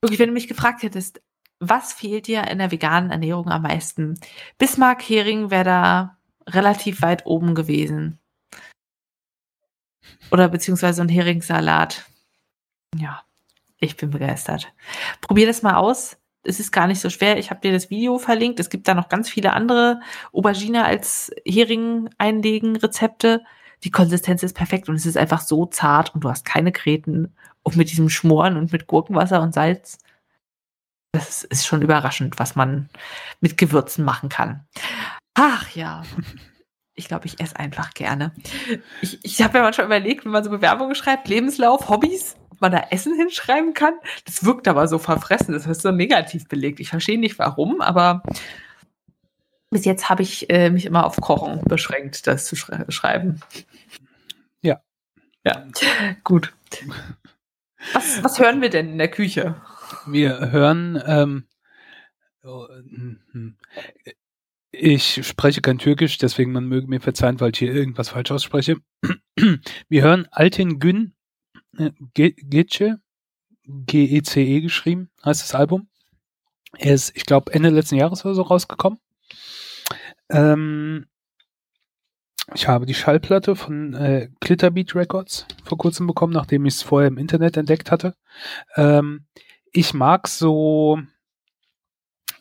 [0.00, 1.22] Wirklich, wenn du mich gefragt hättest,
[1.60, 4.18] was fehlt dir in der veganen Ernährung am meisten?
[4.58, 8.18] Bismarck Hering wäre da relativ weit oben gewesen.
[10.30, 12.04] Oder beziehungsweise ein Heringssalat.
[12.96, 13.22] Ja,
[13.78, 14.72] ich bin begeistert.
[15.20, 16.18] Probier das mal aus.
[16.44, 17.38] Es ist gar nicht so schwer.
[17.38, 18.60] Ich habe dir das Video verlinkt.
[18.60, 20.00] Es gibt da noch ganz viele andere
[20.32, 23.42] Aubergine als Hering einlegen Rezepte.
[23.82, 27.34] Die Konsistenz ist perfekt und es ist einfach so zart und du hast keine Gräten.
[27.62, 29.98] Und mit diesem Schmoren und mit Gurkenwasser und Salz
[31.14, 32.88] das ist schon überraschend, was man
[33.40, 34.66] mit Gewürzen machen kann.
[35.34, 36.02] Ach ja.
[36.96, 38.30] Ich glaube, ich esse einfach gerne.
[39.02, 42.72] Ich, ich habe ja manchmal überlegt, wenn man so Bewerbungen schreibt, Lebenslauf, Hobbys, ob man
[42.72, 43.94] da Essen hinschreiben kann.
[44.24, 46.80] Das wirkt aber so verfressen, das ist so negativ belegt.
[46.80, 48.22] Ich verstehe nicht warum, aber
[49.70, 53.40] bis jetzt habe ich äh, mich immer auf Kochen beschränkt, das zu schrei schreiben.
[54.62, 54.80] Ja.
[55.44, 55.66] Ja,
[56.22, 56.54] gut.
[57.92, 59.60] Was, was hören wir denn in der Küche?
[60.06, 61.46] Wir hören, ähm,
[62.44, 62.66] oh,
[64.70, 68.76] ich spreche kein Türkisch, deswegen man möge mir verzeihen, weil ich hier irgendwas falsch ausspreche.
[69.88, 71.13] Wir hören Alten Gün
[72.14, 72.98] Gece,
[73.66, 75.88] G-E-C-E -E geschrieben, heißt das Album.
[76.76, 78.98] Er ist, ich glaube, Ende letzten Jahres oder so rausgekommen.
[80.28, 81.06] Ähm,
[82.52, 87.08] ich habe die Schallplatte von äh, Glitterbeat Records vor kurzem bekommen, nachdem ich es vorher
[87.08, 88.14] im Internet entdeckt hatte.
[88.76, 89.26] Ähm,
[89.72, 91.00] ich mag so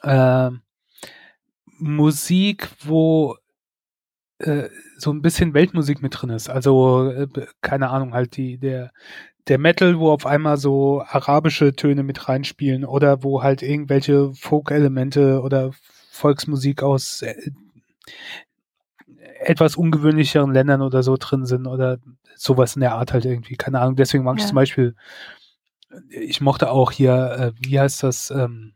[0.01, 0.49] äh,
[1.77, 3.38] Musik, wo
[4.39, 6.49] äh, so ein bisschen Weltmusik mit drin ist.
[6.49, 7.27] Also äh,
[7.61, 8.91] keine Ahnung, halt die der
[9.47, 15.41] der Metal, wo auf einmal so arabische Töne mit reinspielen oder wo halt irgendwelche Folk-Elemente
[15.41, 15.71] oder
[16.11, 17.36] Volksmusik aus äh,
[19.41, 21.97] etwas ungewöhnlicheren Ländern oder so drin sind oder
[22.36, 23.55] sowas in der Art halt irgendwie.
[23.57, 23.97] Keine Ahnung.
[23.97, 24.43] Deswegen mag ja.
[24.43, 24.95] ich zum Beispiel
[26.09, 28.73] ich mochte auch hier, äh, wie heißt das, ähm,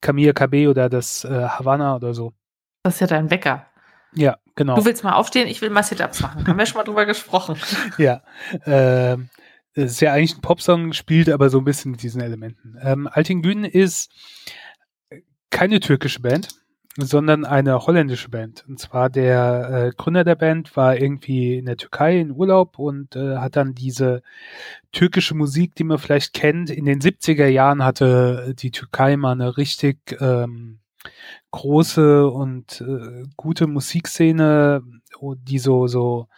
[0.00, 2.32] Camilla KB oder das äh, Havana oder so.
[2.82, 3.66] Das ist ja dein Wecker.
[4.14, 4.76] Ja, genau.
[4.76, 6.46] Du willst mal aufstehen, ich will mal Sit-Ups machen.
[6.46, 7.56] Haben wir schon mal drüber gesprochen.
[7.98, 8.22] ja.
[8.64, 9.16] Äh,
[9.74, 12.76] es ist ja eigentlich ein Popsong, spielt aber so ein bisschen mit diesen Elementen.
[12.82, 14.10] Ähm, Altingün ist
[15.50, 16.48] keine türkische Band
[16.96, 18.64] sondern eine holländische Band.
[18.68, 23.16] Und zwar der äh, Gründer der Band war irgendwie in der Türkei in Urlaub und
[23.16, 24.22] äh, hat dann diese
[24.92, 26.70] türkische Musik, die man vielleicht kennt.
[26.70, 30.80] In den 70er Jahren hatte die Türkei mal eine richtig ähm,
[31.50, 34.82] große und äh, gute Musikszene,
[35.20, 36.28] die so so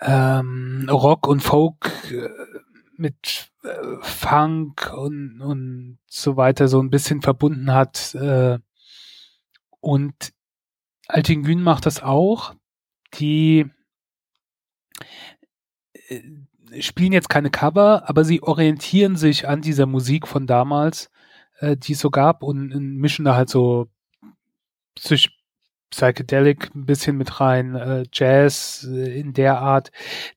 [0.00, 2.28] ähm, Rock und Folk äh,
[2.96, 8.14] mit äh, Funk und, und so weiter so ein bisschen verbunden hat.
[8.14, 8.58] Äh,
[9.80, 10.32] und
[11.08, 12.54] Altingün macht das auch.
[13.14, 13.66] Die
[16.08, 16.20] äh,
[16.80, 21.10] spielen jetzt keine Cover, aber sie orientieren sich an dieser Musik von damals,
[21.60, 23.88] äh, die es so gab und, und mischen da halt so
[24.96, 25.30] Psych
[25.90, 29.90] Psychedelic ein bisschen mit rein, äh, Jazz äh, in der Art.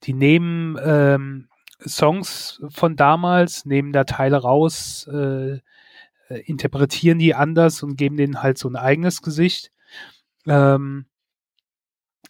[0.04, 1.48] Die nehmen ähm,
[1.86, 5.60] Songs von damals, nehmen da Teile raus, äh,
[6.30, 9.72] äh, interpretieren die anders und geben denen halt so ein eigenes Gesicht.
[10.48, 11.06] Ähm,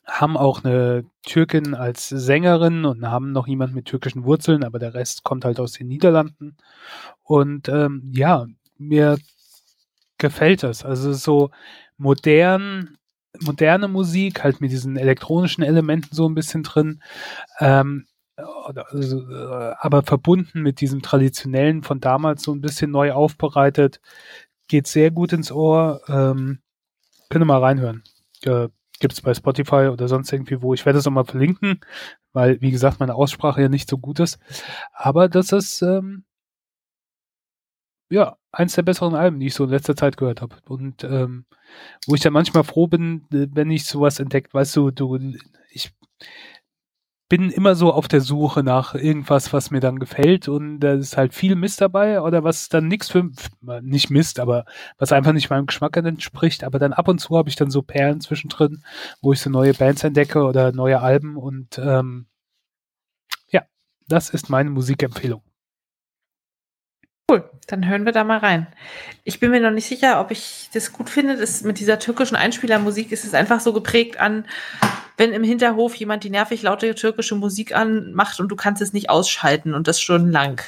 [0.06, 4.94] haben auch eine Türkin als Sängerin und haben noch jemand mit türkischen Wurzeln, aber der
[4.94, 6.58] Rest kommt halt aus den Niederlanden.
[7.24, 8.48] Und ähm, ja,
[8.88, 9.18] mir
[10.18, 10.86] gefällt das.
[10.86, 11.52] Also so
[11.98, 12.98] modern,
[13.40, 17.02] moderne Musik, halt mit diesen elektronischen Elementen so ein bisschen drin.
[17.60, 18.06] Ähm,
[18.36, 24.02] also, äh, aber verbunden mit diesem traditionellen von damals so ein bisschen neu aufbereitet,
[24.68, 26.02] geht sehr gut ins Ohr.
[26.08, 26.60] Ähm,
[27.30, 28.04] könnt ihr mal reinhören.
[28.44, 28.70] Äh,
[29.00, 30.74] Gibt es bei Spotify oder sonst irgendwie wo.
[30.74, 31.82] Ich werde es auch mal verlinken,
[32.32, 34.40] weil, wie gesagt, meine Aussprache ja nicht so gut ist.
[34.94, 36.24] Aber das ist ähm,
[38.10, 40.56] ja eins der besseren Alben, die ich so in letzter Zeit gehört habe.
[40.68, 41.46] Und ähm,
[42.08, 45.18] wo ich dann manchmal froh bin, wenn ich sowas entdeckt, weißt du, du,
[45.72, 45.92] ich
[47.30, 51.18] bin immer so auf der Suche nach irgendwas, was mir dann gefällt und da ist
[51.18, 53.28] halt viel Mist dabei oder was dann nichts für,
[53.82, 54.66] nicht Mist, aber
[55.00, 57.82] was einfach nicht meinem Geschmack entspricht, aber dann ab und zu habe ich dann so
[57.82, 58.84] Perlen zwischendrin,
[59.22, 62.28] wo ich so neue Bands entdecke oder neue Alben und ähm,
[63.50, 63.64] ja,
[64.08, 65.42] das ist meine Musikempfehlung.
[67.34, 68.68] Cool, dann hören wir da mal rein.
[69.24, 71.36] Ich bin mir noch nicht sicher, ob ich das gut finde.
[71.36, 74.46] Das mit dieser türkischen Einspielermusik ist es einfach so geprägt an
[75.18, 79.10] wenn im Hinterhof jemand die nervig laute türkische Musik anmacht und du kannst es nicht
[79.10, 80.62] ausschalten und das stundenlang.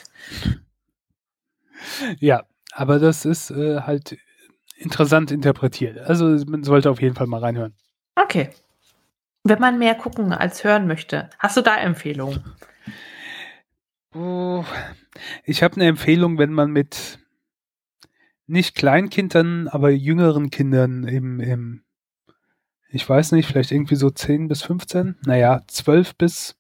[2.20, 4.18] Ja, aber das ist äh, halt
[4.78, 5.98] interessant interpretiert.
[5.98, 7.74] Also man sollte auf jeden Fall mal reinhören.
[8.16, 8.50] Okay.
[9.44, 12.44] Wenn man mehr gucken als hören möchte, hast du da Empfehlungen?
[15.44, 17.20] Ich habe eine Empfehlung, wenn man mit
[18.48, 21.84] nicht Kleinkindern, aber jüngeren Kindern im, im,
[22.90, 26.56] ich weiß nicht, vielleicht irgendwie so 10 bis 15, naja, 12 bis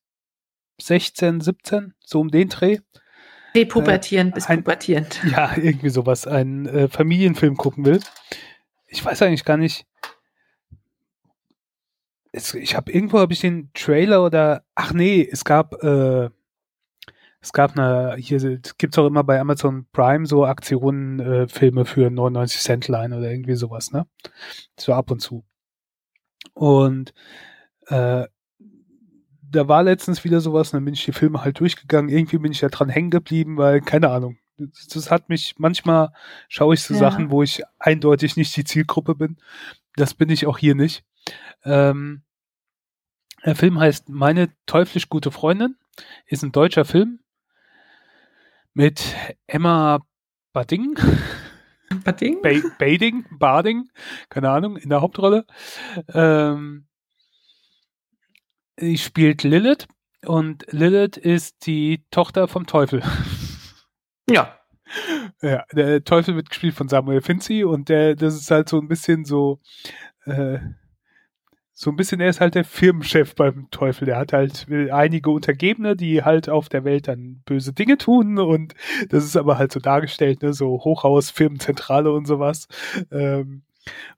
[0.82, 2.80] 16, 17, so um den Dreh.
[3.56, 5.22] Repubertierend äh, bis ein, pubertierend.
[5.32, 8.02] Ja, irgendwie sowas, einen äh, Familienfilm gucken will.
[8.88, 9.86] Ich weiß eigentlich gar nicht.
[12.34, 16.30] Es, ich habe irgendwo habe ich den Trailer oder ach nee, es gab äh,
[17.46, 18.40] es gab eine, hier
[18.80, 23.16] gibt es auch immer bei Amazon Prime so Aktionen, äh, Filme für 99 Cent Line
[23.16, 24.08] oder irgendwie sowas, ne?
[24.80, 25.46] So ab und zu.
[26.56, 27.14] Und
[27.86, 28.26] äh,
[29.52, 32.10] da war letztens wieder sowas, und dann bin ich die Filme halt durchgegangen.
[32.10, 36.14] Irgendwie bin ich da dran hängen geblieben, weil, keine Ahnung, das, das hat mich, manchmal
[36.50, 37.00] schaue ich so ja.
[37.00, 39.38] Sachen, wo ich eindeutig nicht die Zielgruppe bin.
[39.96, 41.06] Das bin ich auch hier nicht.
[41.64, 42.24] Ähm,
[43.46, 45.76] der Film heißt Meine teuflisch gute Freundin,
[46.26, 47.20] ist ein deutscher Film,
[48.76, 49.16] mit
[49.48, 50.00] Emma
[50.54, 50.96] Bading.
[52.04, 52.42] Bading?
[52.42, 53.90] Ba Bading, Bading,
[54.30, 55.46] keine Ahnung, in der Hauptrolle.
[56.14, 56.88] Ähm,
[58.78, 59.88] sie spielt Lilith
[60.26, 63.02] und Lilith ist die Tochter vom Teufel.
[64.30, 64.60] Ja.
[65.42, 68.88] Ja, der Teufel wird gespielt von Samuel Finzi und der, das ist halt so ein
[68.88, 69.60] bisschen so,
[70.26, 70.60] äh,
[71.78, 74.06] so ein bisschen, er ist halt der Firmenchef beim Teufel.
[74.06, 78.74] Der hat halt einige Untergebene, die halt auf der Welt dann böse Dinge tun und
[79.10, 82.70] das ist aber halt so dargestellt, ne, so Hochhaus, Firmenzentrale und sowas.
[83.12, 83.64] Ähm,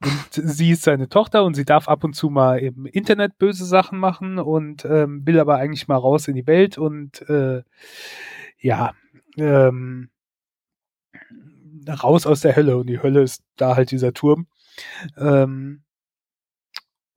[0.03, 3.65] und sie ist seine Tochter und sie darf ab und zu mal im Internet böse
[3.65, 7.63] Sachen machen und ähm, will aber eigentlich mal raus in die Welt und äh,
[8.59, 8.93] ja,
[9.35, 10.09] ähm,
[11.89, 14.45] raus aus der Hölle und die Hölle ist da halt dieser Turm.
[15.17, 15.81] Ähm,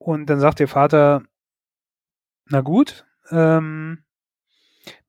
[0.01, 1.23] und dann sagt ihr Vater,
[2.47, 4.03] na gut, ähm,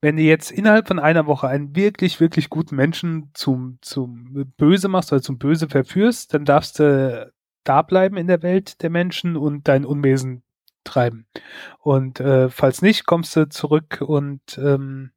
[0.01, 4.89] wenn du jetzt innerhalb von einer Woche einen wirklich, wirklich guten Menschen zum, zum Böse
[4.89, 7.31] machst oder zum Böse verführst, dann darfst du
[7.63, 10.43] da bleiben in der Welt der Menschen und dein Unwesen
[10.83, 11.25] treiben.
[11.79, 15.11] Und äh, falls nicht, kommst du zurück und ähm,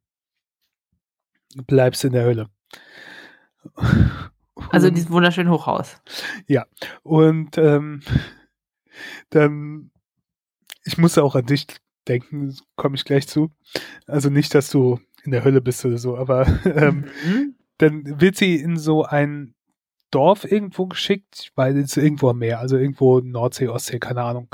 [1.67, 2.49] bleibst in der Hölle.
[4.69, 6.01] Also in diesem wunderschönen Hochhaus.
[6.47, 6.65] Ja,
[7.03, 8.01] und ähm,
[9.29, 9.91] dann,
[10.83, 11.67] ich muss auch an dich
[12.07, 13.51] denken, komme ich gleich zu.
[14.07, 17.55] Also nicht, dass du in der Hölle bist oder so, aber ähm, mhm.
[17.77, 19.55] dann wird sie in so ein
[20.11, 24.47] Dorf irgendwo geschickt, weil es irgendwo am Meer, also irgendwo Nordsee, Ostsee, keine Ahnung.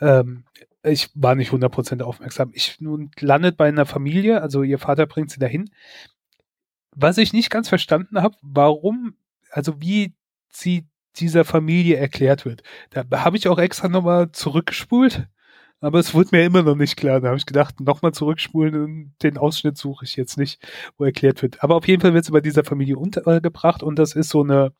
[0.00, 0.44] Ähm,
[0.82, 2.50] ich war nicht 100% aufmerksam.
[2.54, 5.70] Ich nun landet bei einer Familie, also ihr Vater bringt sie dahin.
[6.92, 9.14] Was ich nicht ganz verstanden habe, warum,
[9.50, 10.14] also wie
[10.50, 12.62] sie dieser Familie erklärt wird.
[12.90, 15.26] Da habe ich auch extra nochmal zurückgespult,
[15.80, 17.20] aber es wurde mir immer noch nicht klar.
[17.20, 20.60] Da habe ich gedacht, nochmal zurückspulen und den Ausschnitt suche ich jetzt nicht,
[20.98, 21.62] wo erklärt wird.
[21.62, 24.72] Aber auf jeden Fall wird es bei dieser Familie untergebracht und das ist so eine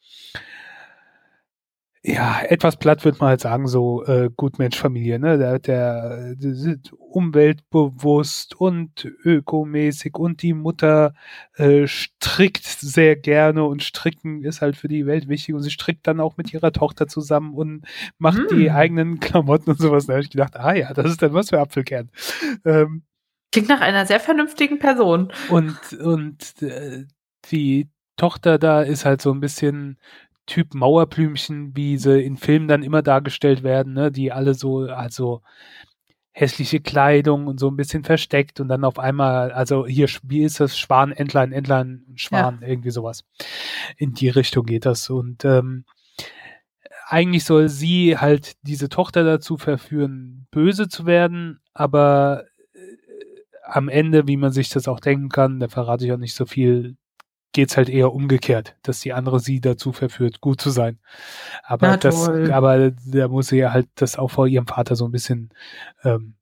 [2.02, 5.36] ja, etwas platt wird man halt sagen, so äh, Gutmensch-Familie, ne?
[5.36, 11.12] Der, der, der umweltbewusst und ökomäßig und die Mutter
[11.56, 16.06] äh, strickt sehr gerne und stricken ist halt für die Welt wichtig und sie strickt
[16.06, 17.84] dann auch mit ihrer Tochter zusammen und
[18.16, 18.56] macht mm.
[18.56, 20.06] die eigenen Klamotten und sowas.
[20.06, 22.10] Da habe ich gedacht, ah ja, das ist dann was für Apfelkern.
[22.64, 23.02] Ähm,
[23.52, 25.32] Klingt nach einer sehr vernünftigen Person.
[25.50, 27.04] Und, und äh,
[27.50, 29.98] die Tochter da ist halt so ein bisschen
[30.50, 35.42] Typ Mauerblümchen, wie sie in Filmen dann immer dargestellt werden, ne, die alle so, also
[36.32, 40.58] hässliche Kleidung und so ein bisschen versteckt und dann auf einmal, also hier, wie ist
[40.58, 40.76] das?
[40.76, 42.66] Schwan, Entlein, Entlein, Schwan, ja.
[42.66, 43.22] irgendwie sowas.
[43.96, 45.08] In die Richtung geht das.
[45.08, 45.84] Und ähm,
[47.06, 52.42] eigentlich soll sie halt diese Tochter dazu verführen, böse zu werden, aber
[52.74, 52.80] äh,
[53.62, 56.44] am Ende, wie man sich das auch denken kann, da verrate ich auch nicht so
[56.44, 56.96] viel,
[57.52, 60.98] geht's halt eher umgekehrt, dass die andere sie dazu verführt, gut zu sein.
[61.64, 62.52] Aber Na, das, toll.
[62.52, 65.50] aber da muss sie ja halt das auch vor ihrem Vater so ein bisschen
[66.04, 66.34] ähm,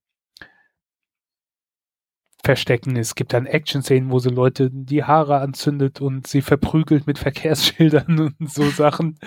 [2.45, 2.97] verstecken.
[2.97, 8.19] Es gibt dann Action-Szenen, wo sie Leute die Haare anzündet und sie verprügelt mit Verkehrsschildern
[8.39, 9.19] und so Sachen,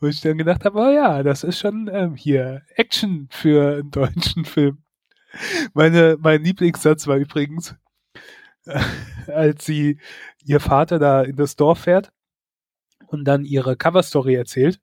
[0.00, 3.90] wo ich dann gedacht habe, oh ja, das ist schon ähm, hier Action für einen
[3.90, 4.78] deutschen Film.
[5.74, 7.76] Meine, mein Lieblingssatz war übrigens,
[9.26, 9.98] als sie
[10.44, 12.12] ihr Vater da in das Dorf fährt
[13.06, 14.80] und dann ihre Coverstory erzählt.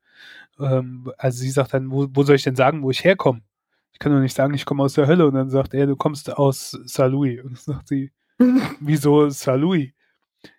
[0.60, 3.42] Ähm, also sie sagt dann, wo, wo soll ich denn sagen, wo ich herkomme?
[3.94, 5.26] Ich kann doch nicht sagen, ich komme aus der Hölle.
[5.28, 7.42] Und dann sagt er, du kommst aus Saint-Louis.
[7.44, 8.12] Und dann sagt sie,
[8.80, 9.92] wieso Saint-Louis?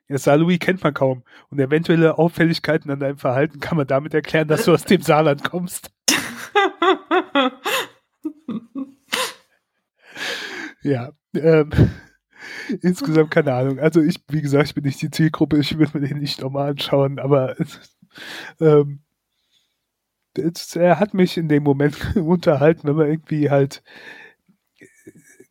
[0.09, 1.23] Ja, Saint-Louis kennt man kaum.
[1.51, 5.45] Und eventuelle Auffälligkeiten an deinem Verhalten kann man damit erklären, dass du aus dem Saarland
[5.45, 5.93] kommst.
[10.83, 11.13] ja.
[11.35, 11.71] Ähm,
[12.83, 13.79] insgesamt keine Ahnung.
[13.79, 16.71] Also ich, wie gesagt, ich bin nicht die Zielgruppe, ich würde mir den nicht nochmal
[16.71, 17.57] anschauen, aber
[18.61, 19.01] ähm,
[20.75, 23.83] er hat mich in dem Moment unterhalten, wenn man irgendwie halt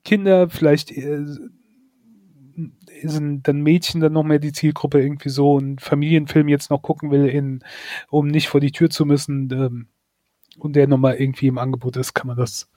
[0.04, 1.26] Kinder, vielleicht äh,
[3.04, 7.12] sind dann Mädchen dann noch mehr die Zielgruppe irgendwie so einen Familienfilm jetzt noch gucken
[7.12, 7.64] will, in,
[8.10, 9.88] um nicht vor die Tür zu müssen ähm,
[10.58, 12.70] und der nochmal irgendwie im Angebot ist, kann man das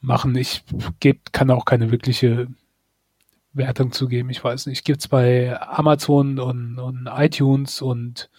[0.00, 0.34] machen.
[0.36, 0.64] Ich
[1.00, 2.48] geb, kann auch keine wirkliche
[3.58, 4.30] Wertung zu geben.
[4.30, 4.84] Ich weiß nicht.
[4.84, 8.30] Gibt's bei Amazon und, und iTunes und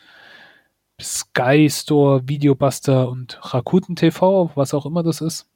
[0.99, 5.47] Sky Store, Videobuster und Rakuten TV, was auch immer das ist.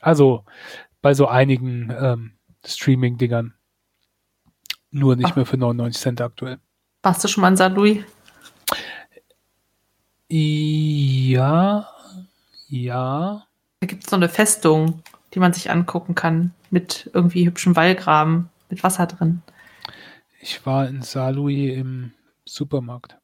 [0.00, 0.44] Also
[1.02, 2.32] bei so einigen ähm,
[2.64, 3.54] Streaming-Dingern.
[4.90, 5.36] Nur nicht Ach.
[5.36, 6.58] mehr für 99 Cent aktuell.
[7.02, 7.70] Warst du schon mal in St.
[7.70, 7.98] Louis?
[10.28, 11.88] Ja,
[12.68, 13.46] ja.
[13.80, 15.02] Da gibt es so eine Festung,
[15.34, 19.42] die man sich angucken kann, mit irgendwie hübschen Wallgraben, mit Wasser drin.
[20.40, 21.32] Ich war in St.
[21.32, 22.12] Louis im
[22.46, 23.18] Supermarkt.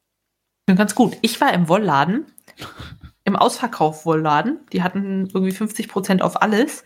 [0.66, 1.16] Ganz gut.
[1.22, 2.26] Ich war im Wollladen,
[3.24, 4.61] im Ausverkauf-Wollladen.
[4.72, 6.84] Die hatten irgendwie 50 Prozent auf alles.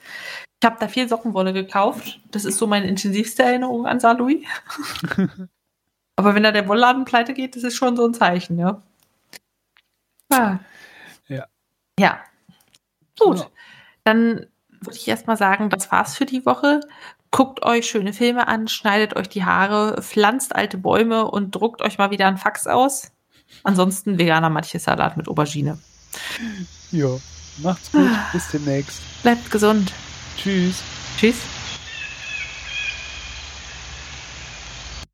[0.62, 2.20] Ich habe da viel Sockenwolle gekauft.
[2.30, 4.16] Das ist so meine intensivste Erinnerung an St.
[4.16, 4.46] Louis.
[6.16, 8.80] Aber wenn da der Wollladen pleite geht, das ist schon so ein Zeichen, ja.
[10.30, 10.60] Ah.
[11.26, 11.46] Ja.
[11.98, 12.20] Ja.
[13.18, 13.38] Gut.
[13.38, 13.46] Ja.
[14.04, 14.46] Dann
[14.80, 16.80] würde ich erstmal sagen, das war's für die Woche.
[17.32, 21.96] Guckt euch schöne Filme an, schneidet euch die Haare, pflanzt alte Bäume und druckt euch
[21.96, 23.10] mal wieder ein Fax aus.
[23.64, 25.78] Ansonsten veganer Matjes-Salat mit Aubergine.
[26.90, 27.08] Ja,
[27.62, 28.10] macht's gut.
[28.32, 29.00] Bis demnächst.
[29.22, 29.92] Bleibt gesund.
[30.36, 30.82] Tschüss.
[31.18, 31.36] Tschüss.